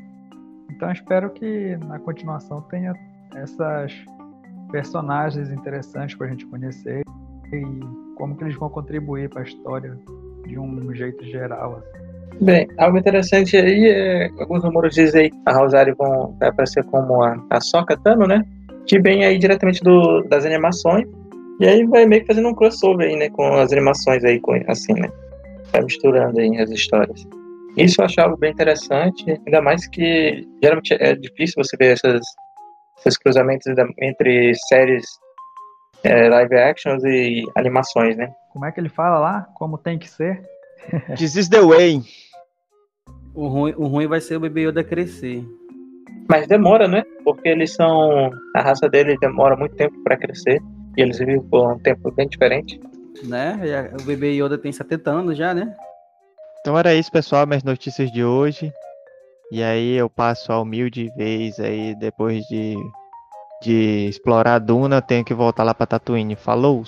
Então 0.69 0.89
espero 0.91 1.29
que 1.31 1.75
na 1.77 1.99
continuação 1.99 2.61
tenha 2.61 2.93
essas 3.35 3.93
personagens 4.71 5.51
interessantes 5.51 6.15
para 6.15 6.27
a 6.27 6.29
gente 6.29 6.45
conhecer 6.47 7.03
e 7.51 8.15
como 8.15 8.35
que 8.35 8.43
eles 8.43 8.55
vão 8.55 8.69
contribuir 8.69 9.29
para 9.29 9.41
a 9.41 9.43
história 9.43 9.97
de 10.47 10.57
um 10.57 10.93
jeito 10.93 11.23
geral. 11.25 11.77
Assim. 11.77 12.03
Bem, 12.41 12.67
algo 12.77 12.97
interessante 12.97 13.55
aí 13.55 13.87
é 13.87 14.29
alguns 14.39 14.63
rumores 14.63 14.95
dizem 14.95 15.29
que 15.29 15.37
a 15.45 15.53
Rosário 15.53 15.95
vai 16.39 16.49
aparecer 16.49 16.83
como 16.85 17.23
a, 17.23 17.37
a 17.49 17.61
Soca 17.61 17.95
Tano, 17.97 18.25
né? 18.25 18.43
Que 18.87 18.99
vem 18.99 19.23
aí 19.23 19.37
diretamente 19.37 19.81
do, 19.81 20.23
das 20.23 20.45
animações 20.45 21.07
E 21.59 21.65
aí 21.65 21.85
vai 21.85 22.05
meio 22.05 22.21
que 22.21 22.27
fazendo 22.27 22.49
um 22.49 22.53
crossover 22.53 23.07
aí, 23.07 23.15
né? 23.15 23.29
Com 23.29 23.53
as 23.53 23.71
animações 23.71 24.23
aí, 24.23 24.39
com, 24.39 24.53
assim, 24.67 24.93
né? 24.93 25.09
Vai 25.71 25.83
misturando 25.83 26.39
aí 26.39 26.57
as 26.57 26.69
histórias. 26.71 27.25
Isso 27.77 28.01
eu 28.01 28.05
achava 28.05 28.35
bem 28.37 28.51
interessante, 28.51 29.25
ainda 29.45 29.61
mais 29.61 29.87
que 29.87 30.47
geralmente 30.61 30.93
é 30.99 31.15
difícil 31.15 31.55
você 31.57 31.75
ver 31.77 31.93
essas, 31.93 32.21
esses 32.97 33.17
cruzamentos 33.17 33.65
entre 33.99 34.53
séries 34.67 35.05
é, 36.03 36.27
live 36.29 36.55
actions 36.55 37.03
e 37.03 37.43
animações, 37.55 38.17
né? 38.17 38.31
Como 38.51 38.65
é 38.65 38.71
que 38.71 38.79
ele 38.79 38.89
fala 38.89 39.19
lá? 39.19 39.47
Como 39.55 39.77
tem 39.77 39.97
que 39.97 40.09
ser? 40.09 40.43
This 41.17 41.35
is 41.35 41.49
the 41.49 41.61
way. 41.61 42.01
O 43.33 43.47
ruim, 43.47 43.73
o 43.77 43.87
ruim 43.87 44.07
vai 44.07 44.21
ser 44.21 44.35
o 44.35 44.39
bebê 44.39 44.67
Yoda 44.67 44.83
crescer. 44.83 45.43
Mas 46.29 46.47
demora, 46.47 46.87
né? 46.87 47.03
Porque 47.23 47.49
eles 47.49 47.73
são. 47.73 48.29
A 48.55 48.61
raça 48.61 48.87
dele 48.87 49.17
demora 49.17 49.55
muito 49.55 49.75
tempo 49.75 49.95
para 50.03 50.17
crescer. 50.17 50.61
E 50.95 51.01
eles 51.01 51.17
vivem 51.17 51.41
por 51.41 51.73
um 51.73 51.79
tempo 51.79 52.11
bem 52.11 52.27
diferente. 52.27 52.79
Né? 53.23 53.59
O 53.99 54.03
bebê 54.03 54.33
Yoda 54.33 54.57
tem 54.57 54.71
70 54.71 55.09
anos 55.09 55.37
já, 55.37 55.53
né? 55.53 55.75
Então 56.59 56.77
era 56.77 56.93
isso, 56.93 57.11
pessoal, 57.11 57.45
minhas 57.45 57.63
notícias 57.63 58.11
de 58.11 58.23
hoje. 58.23 58.71
E 59.53 59.61
aí 59.61 59.93
eu 59.93 60.09
passo 60.09 60.51
a 60.51 60.59
humilde 60.59 61.11
vez 61.15 61.59
aí, 61.59 61.93
depois 61.93 62.43
de, 62.47 62.75
de 63.61 64.07
explorar 64.09 64.55
a 64.55 64.59
Duna, 64.59 64.95
eu 64.95 65.01
tenho 65.03 65.23
que 65.23 65.31
voltar 65.31 65.63
lá 65.63 65.75
pra 65.75 65.85
Tatooine. 65.85 66.35
Falou! 66.35 66.83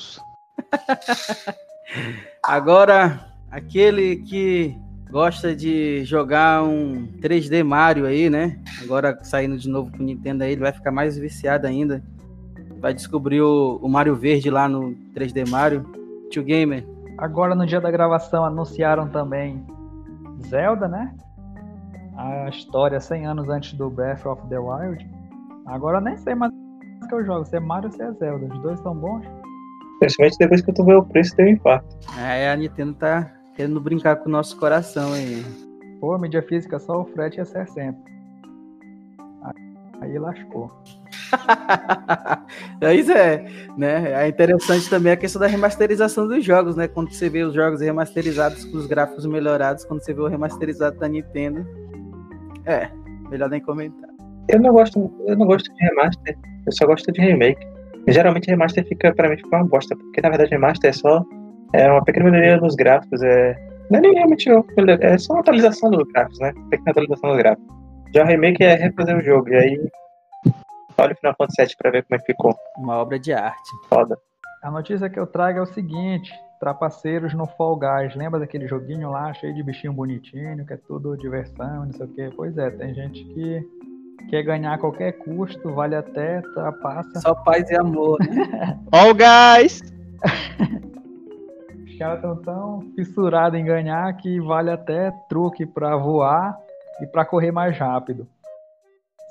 Agora, 2.43 3.23
aquele 3.51 4.15
que 4.15 4.75
gosta 5.11 5.55
de 5.55 6.03
jogar 6.05 6.63
um 6.63 7.05
3D 7.21 7.63
Mario 7.63 8.07
aí, 8.07 8.31
né? 8.31 8.59
Agora 8.81 9.15
saindo 9.21 9.59
de 9.59 9.69
novo 9.69 9.91
pro 9.91 10.01
Nintendo 10.01 10.43
aí, 10.43 10.53
ele 10.53 10.61
vai 10.61 10.73
ficar 10.73 10.89
mais 10.89 11.19
viciado 11.19 11.67
ainda. 11.67 12.01
Vai 12.79 12.95
descobrir 12.95 13.41
o, 13.41 13.79
o 13.79 13.87
Mario 13.87 14.15
Verde 14.15 14.49
lá 14.49 14.67
no 14.67 14.95
3D 15.15 15.47
Mario. 15.47 15.85
Tio 16.31 16.43
Gamer. 16.43 16.83
Agora 17.15 17.53
no 17.53 17.67
dia 17.67 17.79
da 17.79 17.91
gravação 17.91 18.43
anunciaram 18.43 19.07
também 19.07 19.63
Zelda, 20.49 20.87
né? 20.87 21.13
A 22.17 22.49
história 22.49 22.99
100 22.99 23.25
anos 23.25 23.49
antes 23.49 23.73
do 23.73 23.89
Breath 23.89 24.25
of 24.25 24.41
the 24.47 24.57
Wild. 24.57 25.05
Agora 25.65 25.99
nem 25.99 26.15
sei 26.17 26.35
mais 26.35 26.51
que 27.07 27.13
eu 27.13 27.25
jogo, 27.25 27.45
se 27.45 27.55
é 27.55 27.59
Mario 27.59 27.89
ou 27.89 27.95
se 27.95 28.01
é 28.01 28.11
Zelda. 28.13 28.53
Os 28.53 28.61
dois 28.61 28.79
são 28.79 28.95
bons. 28.95 29.25
Principalmente 29.99 30.37
depois 30.37 30.61
que 30.61 30.73
tu 30.73 30.83
vê 30.85 30.93
o 30.93 31.03
preço, 31.03 31.35
tem 31.35 31.45
um 31.45 31.49
impacto. 31.49 31.95
É, 32.19 32.51
a 32.51 32.55
Nintendo 32.55 32.93
tá 32.93 33.31
querendo 33.55 33.79
brincar 33.79 34.17
com 34.17 34.29
o 34.29 34.31
nosso 34.31 34.57
coração 34.57 35.13
aí. 35.13 35.45
Pô, 35.99 36.17
mídia 36.17 36.41
física, 36.41 36.79
só 36.79 37.01
o 37.01 37.05
frete 37.05 37.39
é 37.39 37.45
60. 37.45 37.97
Aí 40.01 40.19
lascou. 40.19 40.71
Isso 42.93 43.11
é, 43.11 43.45
né? 43.77 44.23
É 44.23 44.27
interessante 44.27 44.89
também 44.89 45.13
a 45.13 45.17
questão 45.17 45.39
da 45.39 45.47
remasterização 45.47 46.27
dos 46.27 46.43
jogos, 46.43 46.75
né? 46.75 46.87
Quando 46.87 47.11
você 47.11 47.29
vê 47.29 47.43
os 47.43 47.53
jogos 47.53 47.81
remasterizados 47.81 48.65
com 48.65 48.77
os 48.77 48.85
gráficos 48.85 49.25
melhorados, 49.25 49.85
quando 49.85 50.03
você 50.03 50.13
vê 50.13 50.21
o 50.21 50.27
remasterizado 50.27 50.99
da 50.99 51.07
Nintendo. 51.07 51.65
É, 52.65 52.89
melhor 53.29 53.49
nem 53.49 53.61
comentar. 53.61 54.09
Eu 54.49 54.59
não 54.59 54.73
gosto, 54.73 55.11
eu 55.27 55.37
não 55.37 55.45
gosto 55.45 55.73
de 55.73 55.85
remaster, 55.85 56.37
eu 56.65 56.71
só 56.71 56.85
gosto 56.85 57.11
de 57.11 57.21
remake. 57.21 57.65
Geralmente 58.07 58.47
remaster 58.47 58.87
fica, 58.87 59.13
pra 59.13 59.29
mim, 59.29 59.37
fica 59.37 59.55
uma 59.55 59.65
bosta, 59.65 59.95
porque 59.95 60.21
na 60.21 60.29
verdade 60.29 60.51
remaster 60.51 60.89
é 60.89 60.93
só 60.93 61.23
é 61.73 61.91
uma 61.91 62.03
pequena 62.03 62.29
melhoria 62.29 62.57
nos 62.57 62.75
gráficos, 62.75 63.21
é. 63.23 63.55
Não 63.89 63.99
é 63.99 64.01
nem 64.01 64.13
realmente 64.13 64.49
é 65.01 65.17
só 65.17 65.33
uma 65.33 65.41
atualização 65.41 65.91
dos 65.91 66.07
gráficos, 66.11 66.39
né? 66.39 66.53
Pequena 66.69 66.91
atualização 66.91 67.29
dos 67.31 67.37
gráficos. 67.39 67.75
Já 68.13 68.23
o 68.23 68.27
remake 68.27 68.63
é 68.63 68.75
refazer 68.75 69.17
o 69.17 69.21
jogo, 69.21 69.49
e 69.49 69.55
aí. 69.55 69.89
Olha 70.97 71.13
o 71.13 71.17
Final 71.17 71.35
Fantasy 71.37 71.61
VII 71.61 71.75
pra 71.77 71.91
ver 71.91 72.03
como 72.03 72.15
é 72.15 72.19
que 72.19 72.31
ficou. 72.31 72.55
Uma 72.77 72.97
obra 72.97 73.19
de 73.19 73.33
arte. 73.33 73.69
Foda. 73.89 74.17
A 74.63 74.71
notícia 74.71 75.09
que 75.09 75.19
eu 75.19 75.27
trago 75.27 75.59
é 75.59 75.61
o 75.61 75.65
seguinte: 75.65 76.31
trapaceiros 76.59 77.33
no 77.33 77.45
Fall 77.45 77.77
Guys. 77.77 78.15
Lembra 78.15 78.39
daquele 78.39 78.67
joguinho 78.67 79.11
lá, 79.11 79.33
cheio 79.33 79.53
de 79.53 79.63
bichinho 79.63 79.93
bonitinho, 79.93 80.65
que 80.65 80.73
é 80.73 80.77
tudo 80.77 81.17
diversão, 81.17 81.85
não 81.85 81.93
sei 81.93 82.05
o 82.05 82.09
quê? 82.09 82.29
Pois 82.35 82.57
é, 82.57 82.69
tem 82.71 82.93
gente 82.93 83.23
que 83.25 83.67
quer 84.29 84.43
ganhar 84.43 84.73
a 84.73 84.77
qualquer 84.77 85.13
custo, 85.13 85.73
vale 85.73 85.95
até, 85.95 86.41
trapaça. 86.41 87.19
Só 87.19 87.35
paz 87.35 87.69
e 87.69 87.75
amor, 87.75 88.19
né? 88.19 88.79
All 88.91 89.13
Guys! 89.13 89.81
Os 91.85 91.97
caras 91.97 92.17
estão 92.17 92.35
tão 92.41 92.81
fissurados 92.95 93.59
em 93.59 93.63
ganhar 93.63 94.11
que 94.17 94.39
vale 94.41 94.69
até 94.69 95.11
truque 95.29 95.65
para 95.65 95.95
voar 95.95 96.57
e 97.01 97.07
para 97.07 97.25
correr 97.25 97.51
mais 97.51 97.77
rápido. 97.77 98.27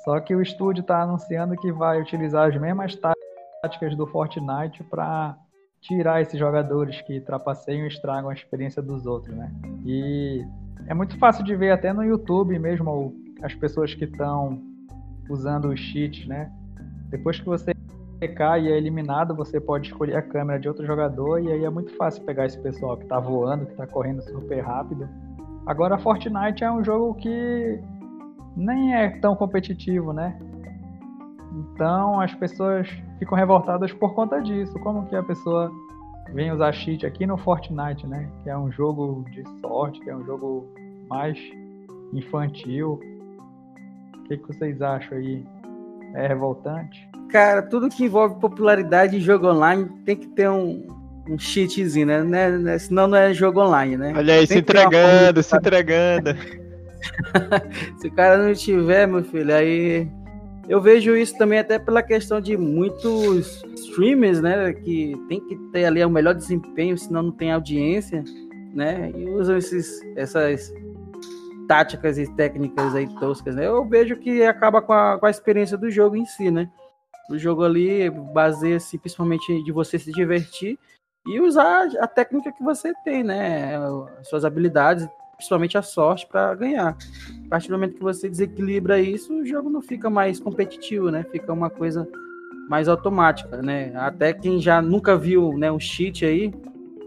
Só 0.03 0.19
que 0.19 0.35
o 0.35 0.41
estúdio 0.41 0.81
está 0.81 1.01
anunciando 1.01 1.55
que 1.57 1.71
vai 1.71 1.99
utilizar 1.99 2.47
as 2.47 2.59
mesmas 2.59 2.95
táticas 2.95 3.95
do 3.95 4.05
Fortnite 4.07 4.83
para 4.83 5.35
tirar 5.87 6.21
esses 6.21 6.39
jogadores 6.39 7.01
que 7.01 7.19
trapaceiam 7.19 7.85
e 7.85 7.87
estragam 7.87 8.29
a 8.29 8.33
experiência 8.33 8.81
dos 8.81 9.05
outros, 9.05 9.35
né? 9.35 9.51
E 9.85 10.43
é 10.87 10.93
muito 10.93 11.17
fácil 11.17 11.43
de 11.43 11.55
ver 11.55 11.71
até 11.71 11.93
no 11.93 12.03
YouTube 12.03 12.57
mesmo 12.59 13.15
as 13.41 13.53
pessoas 13.53 13.93
que 13.93 14.05
estão 14.05 14.61
usando 15.29 15.69
os 15.69 15.79
cheats, 15.79 16.27
né? 16.27 16.51
Depois 17.09 17.39
que 17.39 17.45
você 17.45 17.73
cai 18.35 18.65
e 18.65 18.71
é 18.71 18.77
eliminado, 18.77 19.35
você 19.35 19.59
pode 19.59 19.87
escolher 19.87 20.15
a 20.15 20.21
câmera 20.21 20.59
de 20.59 20.67
outro 20.67 20.85
jogador 20.85 21.39
e 21.39 21.51
aí 21.51 21.63
é 21.63 21.69
muito 21.69 21.95
fácil 21.95 22.23
pegar 22.23 22.45
esse 22.45 22.59
pessoal 22.59 22.97
que 22.97 23.05
tá 23.05 23.19
voando, 23.19 23.67
que 23.67 23.75
tá 23.75 23.85
correndo 23.85 24.23
super 24.23 24.61
rápido. 24.61 25.07
Agora 25.67 25.97
Fortnite 25.97 26.63
é 26.63 26.71
um 26.71 26.83
jogo 26.83 27.13
que 27.15 27.79
nem 28.55 28.95
é 28.95 29.09
tão 29.19 29.35
competitivo, 29.35 30.13
né? 30.13 30.39
Então 31.55 32.19
as 32.19 32.33
pessoas 32.33 32.87
ficam 33.17 33.37
revoltadas 33.37 33.91
por 33.93 34.13
conta 34.13 34.41
disso. 34.41 34.77
Como 34.79 35.05
que 35.07 35.15
a 35.15 35.23
pessoa 35.23 35.71
vem 36.33 36.51
usar 36.51 36.73
cheat 36.73 37.05
aqui 37.05 37.25
no 37.25 37.37
Fortnite, 37.37 38.05
né? 38.05 38.29
Que 38.43 38.49
é 38.49 38.57
um 38.57 38.71
jogo 38.71 39.25
de 39.31 39.43
sorte, 39.61 39.99
que 40.01 40.09
é 40.09 40.15
um 40.15 40.25
jogo 40.25 40.67
mais 41.09 41.37
infantil. 42.13 42.99
O 44.17 44.23
que, 44.23 44.37
que 44.37 44.47
vocês 44.47 44.81
acham 44.81 45.17
aí? 45.17 45.45
É 46.13 46.27
revoltante? 46.27 47.09
Cara, 47.29 47.61
tudo 47.61 47.89
que 47.89 48.05
envolve 48.05 48.39
popularidade 48.39 49.17
em 49.17 49.19
jogo 49.19 49.47
online 49.47 49.89
tem 50.05 50.15
que 50.15 50.27
ter 50.27 50.49
um, 50.49 50.87
um 51.29 51.37
cheatzinho, 51.37 52.05
né? 52.05 52.23
né? 52.23 52.49
né? 52.51 52.77
Senão 52.77 53.07
não 53.07 53.17
é 53.17 53.33
jogo 53.33 53.61
online, 53.61 53.97
né? 53.97 54.13
Olha 54.15 54.35
aí, 54.35 54.47
tem 54.47 54.57
se 54.57 54.61
entregando, 54.61 55.43
se 55.43 55.55
entregando. 55.55 56.35
se 57.99 58.07
o 58.07 58.11
cara 58.11 58.37
não 58.37 58.53
tiver, 58.53 59.07
meu 59.07 59.23
filho, 59.23 59.53
aí. 59.53 60.09
Eu 60.67 60.81
vejo 60.81 61.15
isso 61.15 61.37
também 61.37 61.59
até 61.59 61.77
pela 61.77 62.01
questão 62.01 62.41
de 62.41 62.57
muitos 62.57 63.63
streamers, 63.75 64.41
né? 64.41 64.73
Que 64.73 65.15
tem 65.27 65.39
que 65.39 65.55
ter 65.71 65.85
ali 65.85 66.03
o 66.03 66.09
melhor 66.09 66.33
desempenho, 66.33 66.97
senão 66.97 67.23
não 67.23 67.31
tem 67.31 67.51
audiência, 67.51 68.23
né? 68.73 69.11
E 69.15 69.29
usam 69.29 69.57
esses, 69.57 70.01
essas 70.15 70.73
táticas 71.67 72.17
e 72.17 72.27
técnicas 72.35 72.95
aí 72.95 73.07
toscas, 73.19 73.55
né? 73.55 73.67
Eu 73.67 73.85
vejo 73.85 74.17
que 74.17 74.43
acaba 74.43 74.81
com 74.81 74.93
a, 74.93 75.19
com 75.19 75.25
a 75.25 75.29
experiência 75.29 75.77
do 75.77 75.89
jogo 75.89 76.15
em 76.15 76.25
si, 76.25 76.49
né? 76.49 76.69
O 77.29 77.37
jogo 77.37 77.63
ali 77.63 78.09
baseia-se 78.09 78.97
principalmente 78.97 79.63
de 79.63 79.71
você 79.71 79.97
se 79.99 80.11
divertir 80.11 80.77
e 81.27 81.39
usar 81.39 81.87
a 81.99 82.07
técnica 82.07 82.51
que 82.51 82.63
você 82.63 82.93
tem, 83.03 83.23
né? 83.23 83.73
Suas 84.23 84.45
habilidades, 84.45 85.07
principalmente 85.35 85.77
a 85.77 85.81
sorte 85.81 86.27
para 86.27 86.53
ganhar. 86.55 86.95
A 87.45 87.49
partir 87.49 87.67
do 87.69 87.73
momento 87.73 87.95
que 87.95 88.03
você 88.03 88.27
desequilibra 88.27 88.99
isso, 88.99 89.33
o 89.33 89.45
jogo 89.45 89.69
não 89.69 89.81
fica 89.81 90.09
mais 90.09 90.39
competitivo, 90.39 91.11
né? 91.11 91.23
Fica 91.31 91.53
uma 91.53 91.69
coisa 91.69 92.07
mais 92.67 92.87
automática, 92.87 93.61
né? 93.61 93.93
Até 93.95 94.33
quem 94.33 94.59
já 94.59 94.81
nunca 94.81 95.15
viu, 95.15 95.57
né, 95.57 95.71
um 95.71 95.79
cheat 95.79 96.25
aí, 96.25 96.51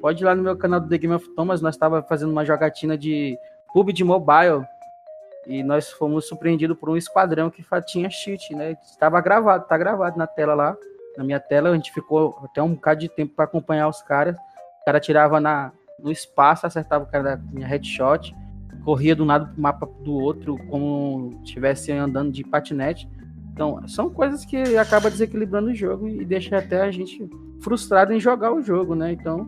pode 0.00 0.22
ir 0.22 0.26
lá 0.26 0.34
no 0.34 0.42
meu 0.42 0.56
canal 0.56 0.80
do 0.80 0.88
The 0.88 0.98
Game 0.98 1.14
of 1.14 1.28
Thomas, 1.30 1.60
nós 1.60 1.74
estava 1.74 2.02
fazendo 2.02 2.30
uma 2.30 2.44
jogatina 2.44 2.96
de 2.96 3.36
pub 3.72 3.92
de 3.92 4.04
mobile 4.04 4.64
e 5.46 5.62
nós 5.62 5.90
fomos 5.90 6.28
surpreendidos 6.28 6.78
por 6.78 6.90
um 6.90 6.96
esquadrão 6.96 7.50
que 7.50 7.64
tinha 7.86 8.08
cheat, 8.10 8.54
né? 8.54 8.76
Estava 8.82 9.20
gravado, 9.20 9.66
tá 9.66 9.76
gravado 9.76 10.18
na 10.18 10.26
tela 10.26 10.54
lá, 10.54 10.76
na 11.16 11.24
minha 11.24 11.40
tela. 11.40 11.70
A 11.70 11.74
gente 11.74 11.92
ficou 11.92 12.38
até 12.44 12.62
um 12.62 12.74
bocado 12.74 13.00
de 13.00 13.08
tempo 13.08 13.34
para 13.34 13.46
acompanhar 13.46 13.88
os 13.88 14.02
caras. 14.02 14.36
O 14.82 14.84
cara 14.84 15.00
tirava 15.00 15.40
na, 15.40 15.72
no 15.98 16.12
espaço, 16.12 16.66
acertava 16.66 17.04
o 17.04 17.06
cara 17.06 17.22
da 17.22 17.36
minha 17.36 17.66
headshot, 17.66 18.34
corria 18.88 19.14
do 19.14 19.22
lado 19.22 19.54
do 19.54 19.60
mapa 19.60 19.86
do 20.02 20.14
outro, 20.14 20.56
como 20.70 21.32
se 21.40 21.48
estivesse 21.48 21.92
andando 21.92 22.32
de 22.32 22.42
patinete. 22.42 23.06
Então, 23.52 23.86
são 23.86 24.08
coisas 24.08 24.46
que 24.46 24.78
acaba 24.78 25.10
desequilibrando 25.10 25.68
o 25.68 25.74
jogo 25.74 26.08
e 26.08 26.24
deixa 26.24 26.56
até 26.56 26.80
a 26.80 26.90
gente 26.90 27.28
frustrado 27.60 28.14
em 28.14 28.18
jogar 28.18 28.50
o 28.50 28.62
jogo, 28.62 28.94
né? 28.94 29.12
Então, 29.12 29.46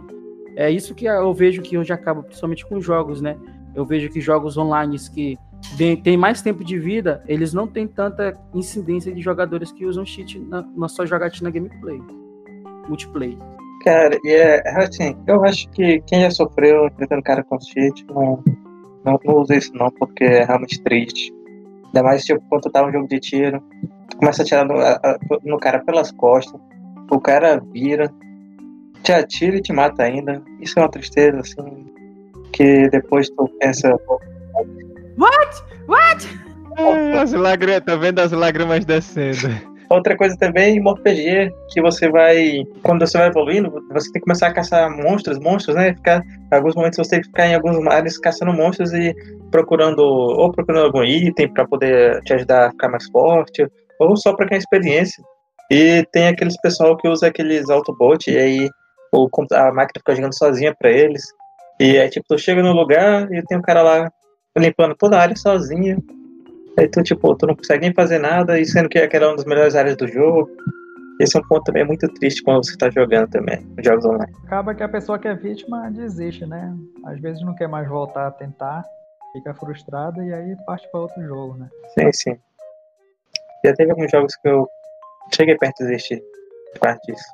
é 0.57 0.71
isso 0.71 0.95
que 0.95 1.07
eu 1.07 1.33
vejo 1.33 1.63
que 1.63 1.79
hoje 1.79 1.91
acaba, 1.91 2.23
principalmente 2.23 2.67
com 2.67 2.83
jogos, 2.83 3.23
né? 3.23 3.35
Eu 3.75 3.87
vejo 3.87 4.11
que 4.11 4.21
jogos 4.21 4.59
online 4.59 4.99
que 5.15 5.39
tem 6.05 6.19
mais 6.19 6.43
tempo 6.43 6.63
de 6.63 6.79
vida, 6.79 7.25
eles 7.27 7.55
não 7.55 7.67
têm 7.67 7.89
tanta 7.89 8.39
incidência 8.53 9.11
de 9.11 9.23
jogadores 9.23 9.73
que 9.73 9.87
usam 9.87 10.05
cheat 10.05 10.39
na, 10.39 10.61
na 10.77 10.87
sua 10.87 11.07
jogatina 11.07 11.51
gameplay, 11.51 11.99
multiplayer. 12.87 13.39
Cara, 13.85 14.19
e 14.23 14.33
é, 14.33 14.63
assim, 14.77 15.17
eu 15.27 15.43
acho 15.47 15.67
que 15.71 16.03
quem 16.03 16.21
já 16.21 16.31
sofreu 16.31 16.89
enfrentando 16.89 17.23
cara 17.23 17.43
com 17.43 17.59
cheat 17.59 18.05
não, 18.07 18.45
não, 19.05 19.19
não 19.25 19.37
usa 19.37 19.57
isso 19.57 19.73
não, 19.75 19.91
porque 19.91 20.25
é 20.25 20.45
realmente 20.45 20.81
triste. 20.83 21.33
Ainda 21.87 22.03
mais 22.03 22.25
tipo, 22.25 22.41
quando 22.49 22.63
tu 22.63 22.71
tá 22.71 22.87
um 22.87 22.93
jogo 22.93 23.09
de 23.09 23.19
tiro, 23.19 23.63
tu 24.09 24.17
começa 24.17 24.43
a 24.43 24.45
tirar 24.45 24.65
no, 24.65 24.79
a, 24.79 25.19
no 25.45 25.59
cara 25.59 25.81
pelas 25.81 26.13
costas, 26.13 26.61
o 27.11 27.21
cara 27.21 27.61
vira, 27.73 28.13
te 29.03 29.13
atira 29.13 29.57
e 29.57 29.63
te 29.63 29.73
mata 29.73 30.05
ainda. 30.05 30.43
Isso 30.61 30.79
é 30.79 30.83
uma 30.83 30.91
tristeza, 30.91 31.41
assim, 31.41 31.87
que 32.53 32.89
depois 32.91 33.29
tu 33.31 33.49
pensa. 33.61 33.91
What? 35.19 35.63
What? 35.89 36.29
As 37.21 37.33
lágrimas, 37.33 37.83
tá 37.85 37.97
vendo 37.97 38.21
as 38.21 38.33
lágrimas 38.33 38.85
descendo. 38.85 39.70
Outra 39.91 40.17
coisa 40.17 40.37
também, 40.37 40.77
em 40.77 40.81
RPG, 40.81 41.53
que 41.71 41.83
você 41.83 42.09
vai. 42.09 42.65
Quando 42.85 43.05
você 43.05 43.19
vai 43.19 43.27
evoluindo, 43.27 43.73
você 43.91 44.07
tem 44.13 44.21
que 44.21 44.27
começar 44.27 44.47
a 44.47 44.53
caçar 44.53 44.89
monstros, 44.89 45.37
monstros, 45.41 45.75
né? 45.75 45.93
Ficar, 45.95 46.23
em 46.23 46.55
alguns 46.55 46.77
momentos 46.77 46.97
você 46.97 47.11
tem 47.11 47.21
que 47.21 47.27
ficar 47.27 47.49
em 47.49 47.57
alguns 47.57 47.77
mares 47.83 48.17
caçando 48.17 48.53
monstros 48.53 48.93
e 48.93 49.13
procurando. 49.51 49.99
Ou 49.99 50.53
procurando 50.53 50.85
algum 50.87 51.03
item 51.03 51.53
para 51.53 51.67
poder 51.67 52.21
te 52.21 52.35
ajudar 52.35 52.69
a 52.69 52.71
ficar 52.71 52.89
mais 52.89 53.05
forte, 53.11 53.67
ou 53.99 54.17
só 54.17 54.33
para 54.33 54.47
ganhar 54.47 54.61
experiência. 54.61 55.25
E 55.69 56.07
tem 56.13 56.29
aqueles 56.29 56.61
pessoal 56.61 56.97
que 56.97 57.09
usa 57.09 57.27
aqueles 57.27 57.69
Autobot, 57.69 58.31
e 58.31 58.39
aí 58.39 58.71
o, 59.13 59.29
a 59.53 59.73
máquina 59.73 59.99
fica 59.99 60.15
jogando 60.15 60.39
sozinha 60.39 60.73
para 60.79 60.91
eles. 60.91 61.23
E 61.81 61.99
aí, 61.99 62.09
tipo, 62.09 62.27
tu 62.29 62.39
chega 62.39 62.63
no 62.63 62.73
lugar 62.73 63.29
e 63.33 63.43
tem 63.43 63.59
um 63.59 63.63
cara 63.63 63.83
lá 63.83 64.13
limpando 64.57 64.95
toda 64.95 65.17
a 65.17 65.23
área 65.23 65.35
sozinho. 65.35 65.99
Aí 66.79 66.89
tu, 66.89 67.03
tipo, 67.03 67.35
tu 67.37 67.47
não 67.47 67.55
consegue 67.55 67.83
nem 67.83 67.95
fazer 67.95 68.19
nada, 68.19 68.59
e 68.59 68.65
sendo 68.65 68.89
que 68.89 68.99
aquela 68.99 69.27
é 69.27 69.29
uma 69.29 69.37
das 69.37 69.45
melhores 69.45 69.75
áreas 69.75 69.97
do 69.97 70.07
jogo. 70.09 70.49
Esse 71.21 71.37
é 71.37 71.41
um 71.41 71.47
ponto 71.47 71.65
também 71.65 71.85
muito 71.85 72.09
triste 72.15 72.43
quando 72.43 72.65
você 72.65 72.73
está 72.73 72.89
jogando 72.89 73.29
também, 73.29 73.67
jogos 73.85 74.07
online. 74.07 74.33
Acaba 74.45 74.75
que 74.75 74.83
a 74.83 74.89
pessoa 74.89 75.19
que 75.19 75.29
é 75.29 75.35
vítima 75.35 75.91
desiste, 75.91 76.47
né? 76.47 76.75
Às 77.05 77.21
vezes 77.21 77.43
não 77.43 77.55
quer 77.55 77.69
mais 77.69 77.87
voltar 77.87 78.29
a 78.29 78.31
tentar, 78.31 78.83
fica 79.35 79.53
frustrada 79.53 80.25
e 80.25 80.33
aí 80.33 80.57
parte 80.65 80.89
para 80.91 81.01
outro 81.01 81.23
jogo, 81.23 81.59
né? 81.59 81.69
Sim, 81.99 82.13
sim. 82.13 82.39
Já 83.63 83.75
teve 83.75 83.91
alguns 83.91 84.11
jogos 84.11 84.35
que 84.37 84.49
eu 84.49 84.67
cheguei 85.37 85.57
perto 85.59 85.79
de 85.81 85.89
desistir 85.89 86.23
de 86.73 86.81
parte 86.81 87.13
disso. 87.13 87.25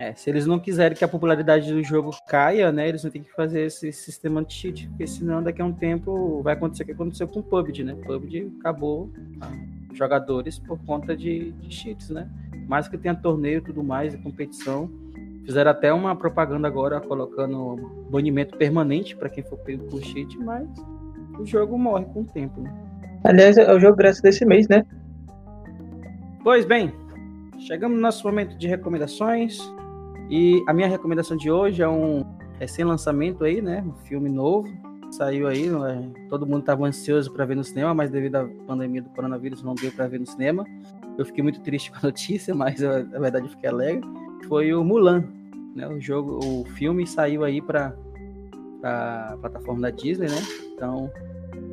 É, 0.00 0.12
se 0.12 0.28
eles 0.28 0.44
não 0.44 0.58
quiserem 0.58 0.96
que 0.96 1.04
a 1.04 1.08
popularidade 1.08 1.72
do 1.72 1.82
jogo 1.82 2.10
caia, 2.26 2.72
né, 2.72 2.88
eles 2.88 3.02
vão 3.02 3.12
ter 3.12 3.20
que 3.20 3.30
fazer 3.32 3.66
esse 3.66 3.92
sistema 3.92 4.44
de 4.44 4.52
cheat, 4.52 4.88
porque 4.88 5.06
senão 5.06 5.40
daqui 5.40 5.62
a 5.62 5.64
um 5.64 5.72
tempo 5.72 6.42
vai 6.42 6.54
acontecer 6.54 6.82
o 6.82 6.86
que 6.86 6.92
aconteceu 6.92 7.28
com 7.28 7.38
o 7.38 7.42
PUBG, 7.42 7.84
né? 7.84 7.92
O 7.94 7.98
PUBG 7.98 8.52
acabou 8.58 9.08
ah, 9.40 9.52
jogadores 9.92 10.58
por 10.58 10.78
conta 10.84 11.16
de, 11.16 11.52
de 11.52 11.72
cheats, 11.72 12.10
né? 12.10 12.28
Mais 12.66 12.88
que 12.88 12.98
tenha 12.98 13.14
torneio 13.14 13.58
e 13.58 13.60
tudo 13.60 13.84
mais, 13.84 14.16
competição. 14.16 14.90
Fizeram 15.44 15.70
até 15.70 15.92
uma 15.92 16.16
propaganda 16.16 16.66
agora 16.66 17.00
colocando 17.00 17.76
banimento 18.10 18.56
permanente 18.56 19.14
para 19.14 19.28
quem 19.28 19.44
for 19.44 19.58
pego 19.58 19.84
por 19.84 20.02
cheat, 20.02 20.36
mas 20.38 20.68
o 21.38 21.46
jogo 21.46 21.78
morre 21.78 22.06
com 22.06 22.22
o 22.22 22.24
tempo, 22.24 22.60
né? 22.60 22.74
Aliás, 23.22 23.56
é 23.56 23.72
o 23.72 23.78
jogo 23.78 23.96
graças 23.96 24.20
desse 24.20 24.44
mês, 24.44 24.66
né? 24.66 24.84
Pois 26.42 26.64
bem, 26.64 26.92
chegamos 27.60 27.96
no 27.96 28.02
nosso 28.02 28.26
momento 28.26 28.56
de 28.58 28.66
recomendações. 28.66 29.58
E 30.30 30.64
a 30.66 30.72
minha 30.72 30.88
recomendação 30.88 31.36
de 31.36 31.50
hoje 31.50 31.82
é 31.82 31.88
um 31.88 32.24
recém-lançamento 32.58 33.44
aí, 33.44 33.60
né? 33.60 33.84
Um 33.86 33.94
filme 34.04 34.28
novo. 34.28 34.68
Saiu 35.10 35.46
aí, 35.46 35.68
né? 35.68 36.10
todo 36.28 36.44
mundo 36.44 36.60
estava 36.60 36.84
ansioso 36.84 37.32
para 37.32 37.44
ver 37.44 37.54
no 37.54 37.62
cinema, 37.62 37.94
mas 37.94 38.10
devido 38.10 38.34
à 38.34 38.48
pandemia 38.66 39.00
do 39.00 39.10
coronavírus 39.10 39.62
não 39.62 39.74
deu 39.74 39.92
para 39.92 40.08
ver 40.08 40.18
no 40.18 40.26
cinema. 40.26 40.64
Eu 41.16 41.24
fiquei 41.24 41.42
muito 41.42 41.60
triste 41.60 41.90
com 41.92 41.98
a 41.98 42.02
notícia, 42.02 42.54
mas 42.54 42.80
na 42.80 43.18
verdade 43.20 43.46
eu 43.46 43.50
fiquei 43.50 43.70
alegre. 43.70 44.04
Foi 44.48 44.74
o 44.74 44.82
Mulan, 44.82 45.24
né? 45.74 45.86
O 45.86 46.00
jogo, 46.00 46.40
o 46.42 46.64
filme 46.70 47.06
saiu 47.06 47.44
aí 47.44 47.60
para 47.62 47.94
a 48.82 49.36
plataforma 49.40 49.82
da 49.82 49.90
Disney, 49.90 50.28
né? 50.28 50.42
Então, 50.74 51.10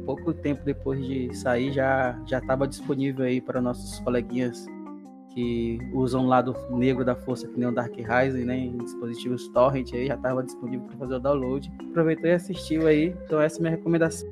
pouco 0.06 0.34
tempo 0.34 0.64
depois 0.64 1.04
de 1.04 1.34
sair 1.36 1.72
já 1.72 2.20
já 2.28 2.38
estava 2.38 2.68
disponível 2.68 3.26
aí 3.26 3.42
para 3.42 3.60
nossos 3.60 4.00
coleguinhas 4.02 4.68
que 5.34 5.80
usam 5.94 6.26
o 6.26 6.28
lado 6.28 6.56
negro 6.70 7.04
da 7.04 7.16
força, 7.16 7.48
que 7.48 7.60
nem 7.60 7.68
o 7.68 7.72
Dark 7.72 7.94
Rising, 7.96 8.46
né, 8.46 8.58
em 8.58 8.78
dispositivos 8.78 9.48
torrent 9.50 9.94
aí, 9.94 10.08
já 10.08 10.16
estava 10.16 10.44
disponível 10.44 10.86
para 10.88 10.98
fazer 10.98 11.16
o 11.16 11.20
download. 11.20 11.72
Aproveitou 11.90 12.30
e 12.30 12.34
assistiu 12.34 12.88
aí, 12.88 13.16
então 13.26 13.40
essa 13.40 13.58
é 13.58 13.60
a 13.60 13.62
minha 13.62 13.72
recomendação. 13.72 14.30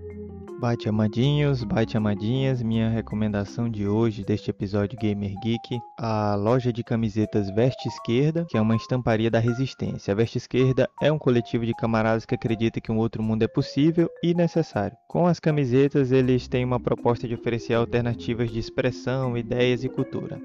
Bate 0.59 0.89
amadinhos, 0.89 1.63
bate 1.63 1.95
amadinhas, 1.95 2.61
minha 2.61 2.89
recomendação 2.89 3.69
de 3.69 3.87
hoje 3.87 4.25
deste 4.25 4.49
episódio 4.49 4.99
Gamer 4.99 5.33
Geek, 5.41 5.79
a 5.97 6.35
loja 6.35 6.73
de 6.73 6.83
camisetas 6.83 7.49
Veste 7.49 7.87
Esquerda, 7.87 8.45
que 8.49 8.57
é 8.57 8.61
uma 8.61 8.75
estamparia 8.75 9.31
da 9.31 9.39
resistência. 9.39 10.11
A 10.11 10.15
Veste 10.15 10.37
Esquerda 10.37 10.89
é 11.01 11.09
um 11.09 11.17
coletivo 11.17 11.65
de 11.65 11.73
camaradas 11.73 12.25
que 12.25 12.35
acredita 12.35 12.81
que 12.81 12.91
um 12.91 12.97
outro 12.97 13.23
mundo 13.23 13.43
é 13.43 13.47
possível 13.47 14.09
e 14.21 14.33
necessário. 14.33 14.97
Com 15.07 15.27
as 15.27 15.39
camisetas, 15.39 16.11
eles 16.11 16.45
têm 16.49 16.65
uma 16.65 16.79
proposta 16.79 17.25
de 17.25 17.35
oferecer 17.35 17.75
alternativas 17.75 18.51
de 18.51 18.59
expressão, 18.59 19.37
ideias 19.37 19.85
e 19.85 19.87
cultura 19.87 20.37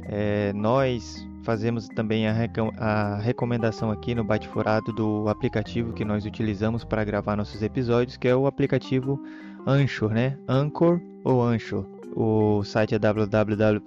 É, 0.08 0.52
nós 0.52 1.24
fazemos 1.44 1.88
também 1.88 2.26
a, 2.26 2.34
a, 2.78 3.16
recomendação 3.18 3.90
aqui 3.90 4.14
no 4.14 4.24
Bate 4.24 4.48
Furado 4.48 4.92
do 4.92 5.28
aplicativo 5.28 5.92
que 5.92 6.04
nós 6.04 6.24
utilizamos 6.24 6.84
para 6.84 7.04
gravar 7.04 7.36
nossos 7.36 7.62
episódios, 7.62 8.16
que 8.16 8.26
é 8.26 8.34
o 8.34 8.46
aplicativo 8.46 9.20
Anchor, 9.66 10.10
né? 10.10 10.36
Anchor 10.48 11.00
ou 11.22 11.42
Anchor. 11.42 11.86
O 12.16 12.62
site 12.62 12.94
é 12.94 12.98
www.anchor.fm. 12.98 13.82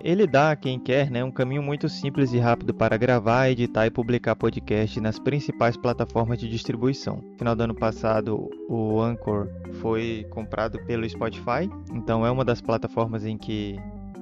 Ele 0.00 0.26
dá 0.26 0.50
a 0.50 0.56
quem 0.56 0.76
quer 0.76 1.08
né, 1.08 1.22
um 1.22 1.30
caminho 1.30 1.62
muito 1.62 1.88
simples 1.88 2.32
e 2.32 2.38
rápido 2.38 2.74
para 2.74 2.96
gravar, 2.96 3.48
editar 3.48 3.86
e 3.86 3.90
publicar 3.90 4.34
podcast 4.34 5.00
nas 5.00 5.20
principais 5.20 5.76
plataformas 5.76 6.40
de 6.40 6.48
distribuição. 6.48 7.22
No 7.22 7.38
final 7.38 7.54
do 7.54 7.62
ano 7.62 7.76
passado, 7.76 8.50
o 8.68 9.00
Anchor 9.00 9.48
foi 9.80 10.26
comprado 10.30 10.80
pelo 10.84 11.08
Spotify, 11.08 11.70
então 11.94 12.26
é 12.26 12.30
uma 12.30 12.44
das 12.44 12.60
plataformas 12.60 13.24
em 13.24 13.38
que 13.38 13.78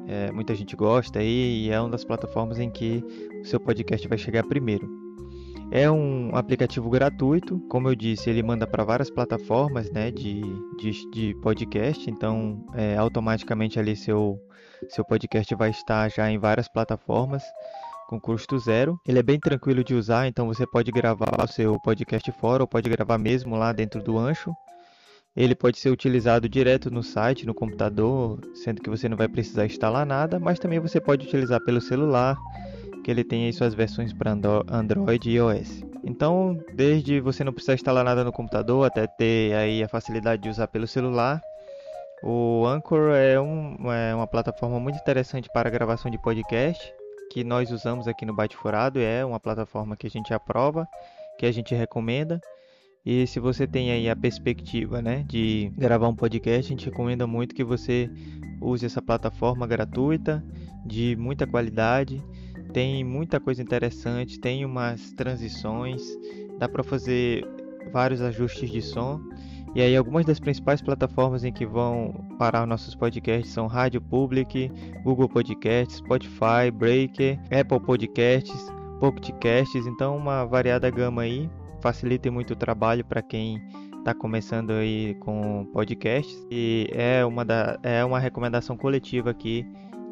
é, 0.07 0.31
muita 0.33 0.55
gente 0.55 0.77
gosta 0.77 1.23
e 1.23 1.71
é 1.71 1.81
uma 1.81 1.91
das 1.91 2.05
plataformas 2.05 2.59
em 2.59 2.71
que 2.71 3.03
o 3.41 3.45
seu 3.45 3.61
podcast 3.61 4.07
vai 4.07 4.19
chegar 4.19 4.45
primeiro. 4.45 4.89
É 5.71 5.91
um 5.91 6.37
aplicativo 6.37 6.89
gratuito, 6.91 7.59
como 7.69 7.89
eu 7.89 7.95
disse, 7.95 8.31
ele 8.31 8.43
manda 8.43 8.67
para 8.67 8.85
várias 8.85 9.11
plataformas 9.11 9.91
né, 9.91 10.11
de, 10.11 10.43
de, 10.79 11.11
de 11.11 11.35
podcast, 11.43 12.09
então 12.09 12.65
é, 12.75 12.97
automaticamente 12.97 13.79
ali 13.79 13.97
seu, 13.97 14.39
seu 14.89 15.05
podcast 15.05 15.53
vai 15.55 15.71
estar 15.71 16.09
já 16.11 16.31
em 16.31 16.39
várias 16.39 16.69
plataformas 16.69 17.43
com 18.09 18.21
custo 18.21 18.59
zero. 18.59 19.01
Ele 19.07 19.19
é 19.19 19.23
bem 19.23 19.41
tranquilo 19.41 19.83
de 19.83 19.95
usar, 19.95 20.29
então 20.29 20.47
você 20.47 20.67
pode 20.67 20.93
gravar 20.93 21.43
o 21.43 21.49
seu 21.49 21.81
podcast 21.81 22.31
fora 22.33 22.63
ou 22.63 22.69
pode 22.69 22.89
gravar 22.89 23.19
mesmo 23.19 23.57
lá 23.57 23.73
dentro 23.73 24.03
do 24.03 24.19
Ancho. 24.19 24.53
Ele 25.37 25.55
pode 25.55 25.79
ser 25.79 25.91
utilizado 25.91 26.49
direto 26.49 26.91
no 26.91 27.03
site, 27.03 27.47
no 27.47 27.55
computador, 27.55 28.39
sendo 28.55 28.81
que 28.81 28.89
você 28.89 29.09
não 29.09 29.17
vai 29.17 29.27
precisar 29.27 29.67
instalar 29.67 30.07
nada, 30.07 30.39
mas 30.39 30.59
também 30.59 30.79
você 30.79 31.01
pode 31.01 31.27
utilizar 31.27 31.61
pelo 31.65 31.81
celular 31.81 32.37
que 33.03 33.11
ele 33.11 33.25
tem 33.25 33.45
aí 33.45 33.53
suas 33.53 33.75
versões 33.75 34.13
para 34.13 34.31
Android 34.31 35.29
e 35.29 35.35
iOS. 35.35 35.85
Então, 36.05 36.59
desde 36.73 37.21
você 37.21 37.43
não 37.43 37.53
precisar 37.53 37.75
instalar 37.75 38.05
nada 38.05 38.23
no 38.23 38.33
computador 38.33 38.87
até 38.87 39.07
ter 39.07 39.55
aí 39.55 39.83
a 39.83 39.89
facilidade 39.89 40.43
de 40.43 40.49
usar 40.49 40.69
pelo 40.69 40.87
celular, 40.87 41.41
o 42.23 42.65
Anchor 42.67 43.11
é, 43.15 43.39
um, 43.39 43.93
é 43.93 44.15
uma 44.15 44.27
plataforma 44.27 44.81
muito 44.81 44.99
interessante 44.99 45.49
para 45.53 45.69
gravação 45.69 46.11
de 46.11 46.17
podcast 46.17 46.95
que 47.31 47.43
nós 47.45 47.71
usamos 47.71 48.07
aqui 48.07 48.25
no 48.25 48.35
Bate 48.35 48.57
Furado. 48.57 49.01
É 49.01 49.25
uma 49.25 49.41
plataforma 49.41 49.97
que 49.97 50.07
a 50.07 50.11
gente 50.11 50.33
aprova, 50.33 50.87
que 51.39 51.45
a 51.45 51.53
gente 51.53 51.75
recomenda. 51.75 52.41
E 53.05 53.27
se 53.27 53.39
você 53.39 53.67
tem 53.67 53.91
aí 53.91 54.09
a 54.09 54.17
perspectiva 54.17 55.03
né, 55.03 55.25
de 55.29 55.71
gravar 55.77 56.09
um 56.09 56.15
podcast, 56.15 56.73
a 56.73 56.77
gente 56.77 56.87
recomenda 56.87 57.27
muito 57.27 57.55
que 57.55 57.63
você 57.63 58.11
use 58.63 58.87
essa 58.87 59.03
plataforma 59.03 59.67
gratuita, 59.67 60.43
de 60.87 61.15
muita 61.17 61.47
qualidade. 61.47 62.23
Tem 62.73 63.05
muita 63.05 63.39
coisa 63.39 63.63
interessante, 63.63 64.41
tem 64.41 64.65
umas 64.65 65.13
transições, 65.13 66.03
dá 66.59 66.67
para 66.67 66.83
fazer 66.83 67.47
vários 67.93 68.23
ajustes 68.23 68.71
de 68.71 68.81
som. 68.81 69.21
E 69.75 69.83
aí 69.83 69.95
algumas 69.97 70.25
das 70.25 70.41
principais 70.41 70.81
plataformas 70.81 71.45
em 71.45 71.53
que 71.53 71.67
vão 71.67 72.25
parar 72.39 72.67
nossos 72.67 72.95
podcasts 72.95 73.53
são 73.53 73.67
Rádio 73.67 74.01
Public, 74.01 74.71
Google 75.03 75.29
Podcasts, 75.29 75.97
Spotify, 75.97 76.71
Breaker, 76.73 77.39
Apple 77.51 77.81
Podcasts, 77.81 78.73
podcasts, 78.99 79.87
então 79.87 80.17
uma 80.17 80.45
variada 80.45 80.89
gama 80.91 81.23
aí, 81.23 81.51
facilita 81.85 82.31
muito 82.31 82.55
o 82.55 82.57
trabalho 82.57 83.05
para 83.05 83.21
quem 83.21 83.63
está 83.99 84.15
começando 84.15 84.71
aí 84.71 85.15
com 85.21 85.67
podcasts 85.71 86.35
e 86.51 86.89
é 86.91 87.23
uma, 87.27 87.45
da, 87.45 87.79
é 87.83 88.03
uma 88.03 88.19
recomendação 88.19 88.75
coletiva 88.75 89.29
aqui 89.29 89.67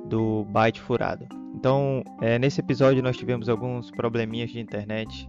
do 0.05 0.45
Byte 0.45 0.83
Furado. 0.83 1.27
Então, 1.55 2.05
é, 2.21 2.39
nesse 2.39 2.61
episódio 2.61 3.03
nós 3.03 3.17
tivemos 3.17 3.49
alguns 3.49 3.91
probleminhas 3.91 4.51
de 4.51 4.61
internet 4.61 5.27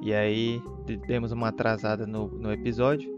e 0.00 0.14
aí 0.14 0.62
demos 1.08 1.32
uma 1.32 1.48
atrasada 1.48 2.06
no, 2.06 2.28
no 2.28 2.52
episódio. 2.52 3.10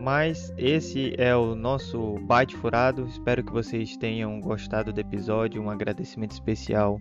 Mas 0.00 0.50
esse 0.56 1.12
é 1.18 1.36
o 1.36 1.54
nosso 1.54 2.14
Byte 2.20 2.56
Furado. 2.56 3.04
Espero 3.06 3.44
que 3.44 3.52
vocês 3.52 3.98
tenham 3.98 4.40
gostado 4.40 4.94
do 4.94 5.00
episódio. 5.00 5.60
Um 5.60 5.68
agradecimento 5.68 6.30
especial 6.30 6.98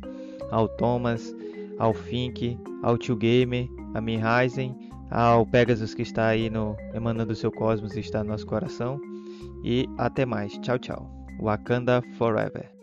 ao 0.51 0.67
Thomas, 0.67 1.33
ao 1.77 1.93
Fink, 1.93 2.59
ao 2.81 2.97
Tio 2.97 3.15
Gamer, 3.15 3.69
a 3.93 4.01
Mihaisen, 4.01 4.86
ao 5.09 5.45
Pegasus 5.45 5.93
que 5.93 6.01
está 6.01 6.27
aí 6.27 6.49
no 6.49 6.75
emanando 6.93 7.35
seu 7.35 7.51
cosmos 7.51 7.95
e 7.95 7.99
está 7.99 8.23
no 8.23 8.31
nosso 8.31 8.45
coração. 8.45 8.99
E 9.63 9.87
até 9.97 10.25
mais. 10.25 10.57
Tchau, 10.59 10.77
tchau. 10.77 11.09
Wakanda 11.41 12.01
Forever. 12.17 12.76